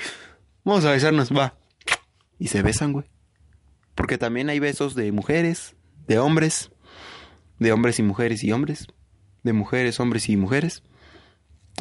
Vamos 0.64 0.86
a 0.86 0.92
besarnos, 0.92 1.32
va. 1.32 1.58
Y 2.38 2.48
se 2.48 2.62
besan, 2.62 2.94
güey. 2.94 3.06
Porque 3.96 4.20
también 4.20 4.50
hay 4.50 4.60
besos 4.60 4.94
de 4.94 5.12
mujeres, 5.12 5.76
de 6.08 6.20
hombres, 6.20 6.70
de 7.60 7.72
hombres 7.72 8.00
y 8.00 8.04
mujeres 8.04 8.44
y 8.44 8.52
hombres, 8.52 8.88
de 9.44 9.54
mujeres, 9.54 10.00
hombres 10.00 10.30
y 10.30 10.38
mujeres, 10.38 10.84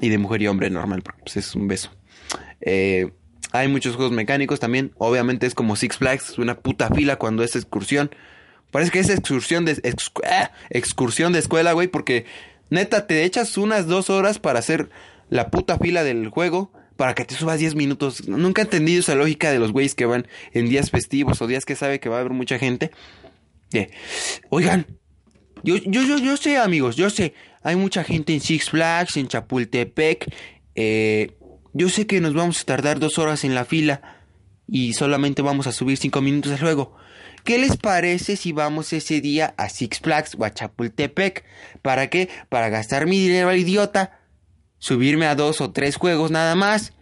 y 0.01 0.09
de 0.09 0.19
mujer 0.19 0.43
y 0.43 0.49
hombre 0.49 0.71
normal, 0.71 1.03
pues 1.21 1.37
es 1.37 1.55
un 1.55 1.69
beso. 1.69 1.91
Eh, 2.61 3.13
hay 3.53 3.69
muchos 3.69 3.95
juegos 3.97 4.13
mecánicos 4.13 4.59
también, 4.61 4.93
obviamente 4.99 5.47
es 5.47 5.55
como 5.55 5.77
Six 5.77 5.99
Flags, 5.99 6.39
una 6.39 6.57
puta 6.59 6.91
fila 6.91 7.17
cuando 7.17 7.45
es 7.45 7.55
excursión. 7.55 8.11
Parece 8.71 8.91
que 8.91 8.99
es 8.99 9.09
excursión 9.09 9.65
de, 9.65 9.81
ah, 10.29 10.51
excursión 10.71 11.33
de 11.33 11.39
escuela, 11.39 11.73
güey, 11.73 11.87
porque 11.87 12.27
neta 12.71 13.07
te 13.07 13.25
echas 13.25 13.57
unas 13.57 13.87
dos 13.87 14.11
horas 14.11 14.41
para 14.41 14.59
hacer 14.59 14.91
la 15.31 15.51
puta 15.51 15.79
fila 15.79 16.03
del 16.03 16.29
juego 16.29 16.73
para 16.97 17.15
que 17.15 17.25
te 17.25 17.35
subas 17.35 17.59
10 17.59 17.75
minutos. 17.75 18.29
Nunca 18.29 18.63
he 18.63 18.65
entendido 18.65 19.01
esa 19.01 19.15
lógica 19.15 19.51
de 19.51 19.59
los 19.59 19.73
güeyes 19.73 19.95
que 19.95 20.07
van 20.07 20.27
en 20.53 20.69
días 20.69 20.91
festivos 20.91 21.41
o 21.43 21.47
días 21.47 21.65
que 21.65 21.77
sabe 21.77 22.01
que 22.01 22.09
va 22.09 22.17
a 22.17 22.21
haber 22.21 22.33
mucha 22.33 22.59
gente. 22.59 22.91
De, 23.71 23.91
oigan, 24.51 24.87
yo, 25.65 25.77
yo, 25.77 26.03
yo, 26.03 26.19
yo 26.19 26.37
sé, 26.37 26.59
amigos, 26.59 26.97
yo 26.97 27.11
sé, 27.11 27.35
hay 27.63 27.77
mucha 27.77 28.05
gente 28.05 28.33
en 28.35 28.41
Six 28.41 28.71
Flags, 28.71 29.17
en 29.17 29.29
Chapultepec. 29.29 30.33
eh, 30.75 31.37
yo 31.73 31.89
sé 31.89 32.07
que 32.07 32.21
nos 32.21 32.35
vamos 32.35 32.61
a 32.61 32.65
tardar 32.65 33.01
dos 33.01 33.19
horas 33.19 33.43
en 33.43 33.55
la 33.55 33.65
fila 33.65 34.01
y 34.69 34.93
solamente 34.93 35.43
vamos 35.43 35.67
a 35.67 35.73
subir 35.73 35.97
cinco 35.99 36.21
minutos 36.21 36.53
al 36.53 36.61
juego. 36.61 36.97
¿Qué 37.43 37.59
les 37.59 37.77
parece 37.77 38.37
si 38.37 38.53
vamos 38.53 38.93
ese 38.93 39.21
día 39.21 39.55
a 39.57 39.69
Six 39.69 39.99
Flags 40.01 40.37
o 40.39 40.45
a 40.45 40.55
Chapultepec? 40.55 41.45
¿Para 41.83 42.09
qué? 42.09 42.29
Para 42.49 42.69
gastar 42.69 43.07
mi 43.07 43.19
dinero 43.19 43.49
al 43.49 43.59
idiota, 43.59 44.21
subirme 44.79 45.27
a 45.27 45.35
dos 45.35 45.61
o 45.61 45.73
tres 45.73 45.97
juegos 45.97 46.31
nada 46.31 46.55
más 46.55 46.93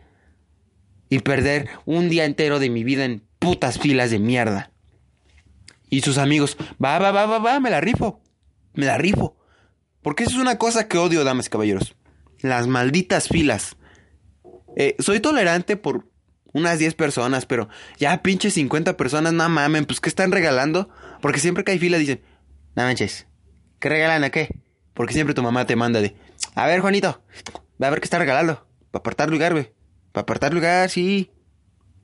y 1.10 1.18
perder 1.18 1.68
un 1.84 2.08
día 2.08 2.24
entero 2.24 2.58
de 2.58 2.70
mi 2.70 2.82
vida 2.82 3.04
en 3.04 3.22
putas 3.38 3.78
filas 3.78 4.10
de 4.10 4.18
mierda. 4.18 4.70
Y 5.90 6.00
sus 6.00 6.16
amigos, 6.16 6.56
va, 6.82 6.98
va, 6.98 7.12
va, 7.12 7.26
va, 7.26 7.38
va, 7.38 7.60
me 7.60 7.68
la 7.68 7.82
rifo, 7.82 8.21
me 8.74 8.86
la 8.86 8.98
rifo. 8.98 9.36
Porque 10.02 10.24
eso 10.24 10.32
es 10.32 10.42
una 10.42 10.58
cosa 10.58 10.88
que 10.88 10.98
odio, 10.98 11.24
damas 11.24 11.48
caballeros. 11.48 11.94
Las 12.40 12.66
malditas 12.66 13.28
filas. 13.28 13.76
Eh, 14.76 14.96
soy 14.98 15.20
tolerante 15.20 15.76
por 15.76 16.06
unas 16.52 16.78
10 16.78 16.94
personas, 16.94 17.46
pero 17.46 17.68
ya 17.98 18.22
pinche 18.22 18.50
50 18.50 18.96
personas, 18.96 19.32
no 19.32 19.48
mamen, 19.48 19.84
pues 19.84 20.00
¿qué 20.00 20.08
están 20.08 20.32
regalando? 20.32 20.90
Porque 21.20 21.40
siempre 21.40 21.64
que 21.64 21.72
hay 21.72 21.78
fila 21.78 21.98
dicen, 21.98 22.22
no 22.74 22.82
manches, 22.82 23.26
¿qué 23.80 23.88
regalan 23.88 24.24
a 24.24 24.30
qué? 24.30 24.60
Porque 24.94 25.14
siempre 25.14 25.34
tu 25.34 25.42
mamá 25.42 25.66
te 25.66 25.76
manda 25.76 26.00
de, 26.00 26.14
a 26.54 26.66
ver 26.66 26.80
Juanito, 26.80 27.22
ve 27.78 27.86
a 27.86 27.90
ver 27.90 28.00
qué 28.00 28.04
está 28.04 28.18
regalando, 28.18 28.66
para 28.90 29.00
apartar 29.00 29.30
lugar, 29.30 29.52
güey, 29.52 29.72
para 30.12 30.22
apartar 30.22 30.52
lugar, 30.52 30.90
sí. 30.90 31.30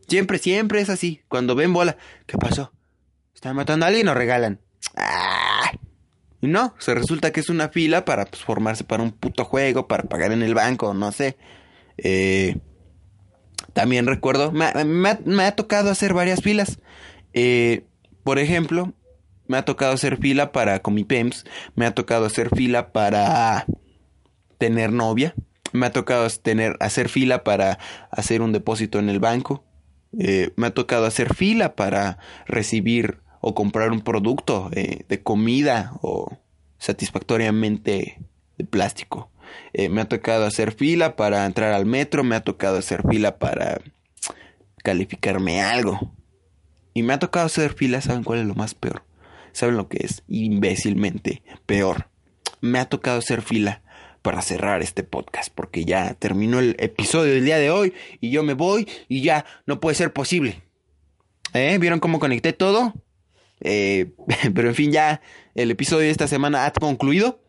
Siempre, 0.07 0.38
siempre 0.38 0.80
es 0.80 0.88
así, 0.88 1.22
cuando 1.28 1.55
ven 1.55 1.74
bola, 1.74 1.99
¿qué 2.26 2.38
pasó? 2.38 2.72
¿Están 3.34 3.57
matando 3.57 3.84
a 3.84 3.88
alguien 3.88 4.09
o 4.09 4.14
regalan? 4.14 4.61
Y 6.41 6.47
no, 6.47 6.74
se 6.78 6.95
resulta 6.95 7.32
que 7.32 7.41
es 7.41 7.49
una 7.49 7.68
fila 7.68 8.05
para 8.05 8.24
pues, 8.24 8.43
formarse 8.45 8.84
para 8.84 9.03
un 9.03 9.12
puto 9.12 9.45
juego, 9.45 9.89
para 9.89 10.05
pagar 10.05 10.32
en 10.32 10.43
el 10.43 10.55
banco, 10.55 10.95
no 10.95 11.11
sé. 11.11 11.36
Eh, 11.97 12.57
también 13.72 14.07
recuerdo, 14.07 14.53
me, 14.53 14.64
ha- 14.64 15.57
tocado 15.57 15.91
hacer 15.91 16.14
varias 16.14 16.41
filas. 16.41 16.78
Eh, 17.32 17.84
por 18.24 18.39
ejemplo, 18.39 18.95
me 19.47 19.57
ha 19.57 19.64
tocado 19.64 19.93
hacer 19.93 20.18
fila 20.18 20.53
para 20.53 20.80
con 20.80 20.95
mi 20.95 21.05
PEMS, 21.05 21.45
me 21.74 21.86
ha 21.86 21.95
tocado 21.95 22.26
hacer 22.26 22.51
fila 22.55 22.93
para 22.93 23.66
tener 24.59 24.93
novia, 24.93 25.34
me 25.72 25.86
ha 25.86 25.93
tocado 25.93 26.26
hacer 26.80 27.09
fila 27.09 27.45
para 27.45 27.78
hacer 28.11 28.43
un 28.43 28.53
depósito 28.53 28.99
en 28.99 29.09
el 29.09 29.20
banco, 29.20 29.64
eh, 30.18 30.53
me 30.57 30.68
ha 30.68 30.70
tocado 30.74 31.07
hacer 31.07 31.34
fila 31.34 31.74
para 31.74 32.18
recibir 32.47 33.20
o 33.41 33.55
comprar 33.55 33.91
un 33.91 34.01
producto 34.01 34.70
eh, 34.72 35.05
de 35.09 35.22
comida 35.22 35.93
o 36.03 36.39
satisfactoriamente 36.78 38.18
de 38.57 38.64
plástico. 38.64 39.30
Eh, 39.72 39.89
me 39.89 40.01
ha 40.01 40.09
tocado 40.09 40.47
hacer 40.47 40.72
fila 40.72 41.16
para 41.16 41.47
entrar 41.47 41.72
al 41.72 41.86
metro, 41.86 42.24
me 42.24 42.36
ha 42.36 42.45
tocado 42.45 42.78
hacer 42.78 43.03
fila 43.09 43.39
para 43.39 43.80
calificarme 44.82 45.62
algo. 45.62 46.12
Y 46.95 47.03
me 47.03 47.12
ha 47.12 47.18
tocado 47.18 47.47
hacer 47.47 47.74
fila, 47.74 48.01
¿saben 48.01 48.24
cuál 48.24 48.41
es 48.41 48.47
lo 48.47 48.55
más 48.55 48.74
peor? 48.74 49.05
¿Saben 49.53 49.76
lo 49.76 49.89
que 49.89 50.05
es? 50.05 50.22
Imbécilmente 50.28 51.43
peor. 51.66 52.09
Me 52.61 52.78
ha 52.78 52.89
tocado 52.89 53.18
hacer 53.18 53.43
fila 53.43 53.82
para 54.22 54.43
cerrar 54.43 54.82
este 54.82 55.05
podcast, 55.05 55.53
porque 55.55 55.84
ya 55.84 56.14
terminó 56.14 56.59
el 56.59 56.76
episodio 56.78 57.32
del 57.34 57.45
día 57.45 57.59
de 57.59 57.70
hoy 57.70 57.95
y 58.20 58.30
yo 58.30 58.43
me 58.43 58.55
voy 58.55 58.89
y 59.09 59.22
ya 59.22 59.45
no 59.66 59.80
puede 59.80 59.95
ser 59.95 60.12
posible. 60.12 60.62
¿Eh? 61.55 61.78
¿Vieron 61.80 62.01
cómo 62.01 62.18
conecté 62.18 62.53
todo? 62.53 62.95
Eh, 63.61 64.12
pero 64.54 64.68
en 64.68 64.74
fin, 64.74 64.92
ya 64.92 65.20
el 65.54 65.70
episodio 65.70 66.06
de 66.06 66.11
esta 66.11 66.28
semana 66.28 66.66
ha 66.66 66.72
concluido. 66.72 67.40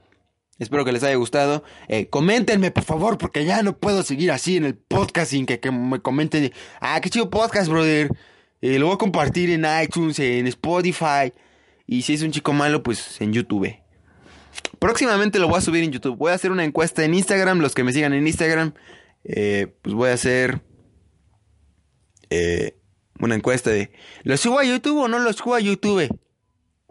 Espero 0.60 0.84
que 0.84 0.92
les 0.92 1.04
haya 1.04 1.16
gustado. 1.16 1.64
Eh, 1.88 2.08
coméntenme, 2.10 2.72
por 2.72 2.84
favor, 2.84 3.18
porque 3.18 3.46
ya 3.46 3.64
no 3.64 3.78
puedo 3.78 4.04
seguir 4.04 4.32
así 4.32 4.58
en 4.58 4.66
el 4.66 4.76
podcast 4.76 5.32
sin 5.32 5.46
que, 5.46 5.72
me 5.72 6.02
comenten. 6.02 6.52
Ah, 6.82 7.00
qué 7.02 7.10
chido 7.10 7.30
podcast, 7.30 7.70
brother. 7.70 8.10
Eh, 8.62 8.78
lo 8.78 8.88
voy 8.88 8.96
a 8.96 8.98
compartir 8.98 9.50
en 9.52 9.66
iTunes, 9.82 10.20
en 10.20 10.48
Spotify. 10.48 11.34
Y 11.88 12.02
si 12.02 12.14
es 12.14 12.22
un 12.24 12.32
chico 12.32 12.52
malo, 12.52 12.84
pues 12.84 13.22
en 13.22 13.32
YouTube. 13.32 13.74
Próximamente 14.80 15.40
lo 15.40 15.48
voy 15.48 15.60
a 15.60 15.62
subir 15.62 15.84
en 15.84 15.92
YouTube. 15.92 16.18
Voy 16.18 16.32
a 16.32 16.36
hacer 16.36 16.52
una 16.52 16.66
encuesta 16.66 17.06
en 17.06 17.14
Instagram. 17.14 17.60
Los 17.60 17.74
que 17.74 17.86
me 17.86 17.94
sigan 17.94 18.14
en 18.14 18.28
Instagram, 18.28 18.74
eh, 19.24 19.68
pues 19.82 19.96
voy 19.96 20.10
a 20.10 20.14
hacer 20.14 20.62
eh, 22.30 22.79
una 23.20 23.36
encuesta 23.36 23.70
de 23.70 23.92
¿lo 24.24 24.38
subo 24.38 24.60
a 24.60 24.64
YouTube 24.64 25.04
o 25.04 25.08
no 25.08 25.20
lo 25.20 25.32
subo 25.34 25.56
a 25.56 25.60
YouTube? 25.60 26.10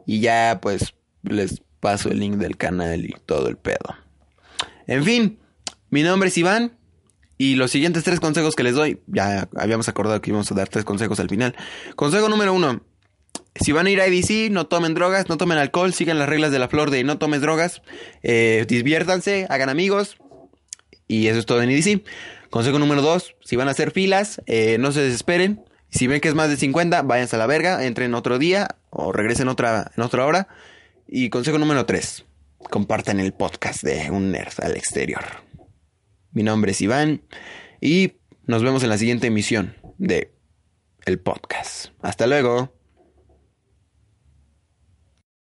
Y 0.07 0.21
ya 0.21 0.59
pues 0.63 0.95
les 1.23 1.63
paso 1.81 2.11
el 2.11 2.21
link 2.21 2.37
del 2.37 2.57
canal 2.57 3.05
y 3.05 3.15
todo 3.27 3.49
el 3.49 3.57
pedo. 3.57 3.97
En 4.87 5.05
fin, 5.05 5.39
mi 5.91 6.03
nombre 6.03 6.29
es 6.29 6.39
Iván. 6.39 6.73
Y 7.41 7.55
los 7.55 7.71
siguientes 7.71 8.03
tres 8.03 8.19
consejos 8.19 8.57
que 8.57 8.65
les 8.65 8.75
doy, 8.75 9.01
ya 9.07 9.49
habíamos 9.57 9.89
acordado 9.89 10.21
que 10.21 10.31
íbamos 10.31 10.51
a 10.51 10.57
dar 10.57 10.69
tres 10.69 10.85
consejos 10.85 11.21
al 11.21 11.29
final. 11.29 11.55
Consejo 11.95 12.29
número 12.29 12.53
uno, 12.53 12.83
si 13.55 13.71
van 13.71 13.87
a 13.87 13.91
ir 13.91 14.01
a 14.01 14.09
IDC, 14.09 14.51
no 14.51 14.67
tomen 14.67 14.95
drogas, 14.95 15.29
no 15.29 15.37
tomen 15.37 15.57
alcohol, 15.57 15.93
sigan 15.93 16.19
las 16.19 16.29
reglas 16.29 16.51
de 16.51 16.59
la 16.59 16.69
flor 16.69 16.91
de 16.91 17.05
no 17.05 17.19
tomes 17.19 17.41
drogas, 17.41 17.83
eh, 18.25 18.65
diviértanse, 18.69 19.47
hagan 19.51 19.69
amigos. 19.69 20.17
Y 21.07 21.29
eso 21.29 21.39
es 21.39 21.47
todo 21.47 21.63
en 21.63 21.71
IDC. 21.71 22.03
Consejo 22.51 22.79
número 22.79 23.03
dos, 23.03 23.35
si 23.45 23.57
van 23.57 23.69
a 23.69 23.71
hacer 23.71 23.93
filas, 23.93 24.43
eh, 24.47 24.77
no 24.79 24.91
se 24.91 25.01
desesperen. 25.01 25.65
Si 25.91 26.07
ven 26.07 26.21
que 26.21 26.29
es 26.29 26.35
más 26.35 26.49
de 26.51 26.57
50, 26.57 27.03
váyanse 27.03 27.37
a 27.37 27.39
la 27.39 27.47
verga, 27.47 27.85
entren 27.85 28.15
otro 28.15 28.39
día 28.39 28.77
o 28.91 29.13
regresen 29.13 29.49
otra, 29.49 29.91
en 29.97 30.03
otra 30.03 30.27
hora. 30.27 30.49
Y 31.07 31.31
consejo 31.31 31.59
número 31.59 31.87
tres, 31.87 32.27
compartan 32.71 33.21
el 33.21 33.33
podcast 33.33 33.83
de 33.83 34.11
Un 34.11 34.31
Nerd 34.31 34.55
al 34.63 34.77
Exterior. 34.77 35.25
Mi 36.33 36.43
nombre 36.43 36.73
es 36.73 36.81
Iván 36.81 37.23
y 37.81 38.13
nos 38.47 38.63
vemos 38.63 38.83
en 38.83 38.91
la 38.91 38.99
siguiente 38.99 39.29
emisión 39.29 39.77
de 39.97 40.35
el 41.07 41.19
podcast. 41.19 41.87
Hasta 42.03 42.27
luego. 42.27 42.78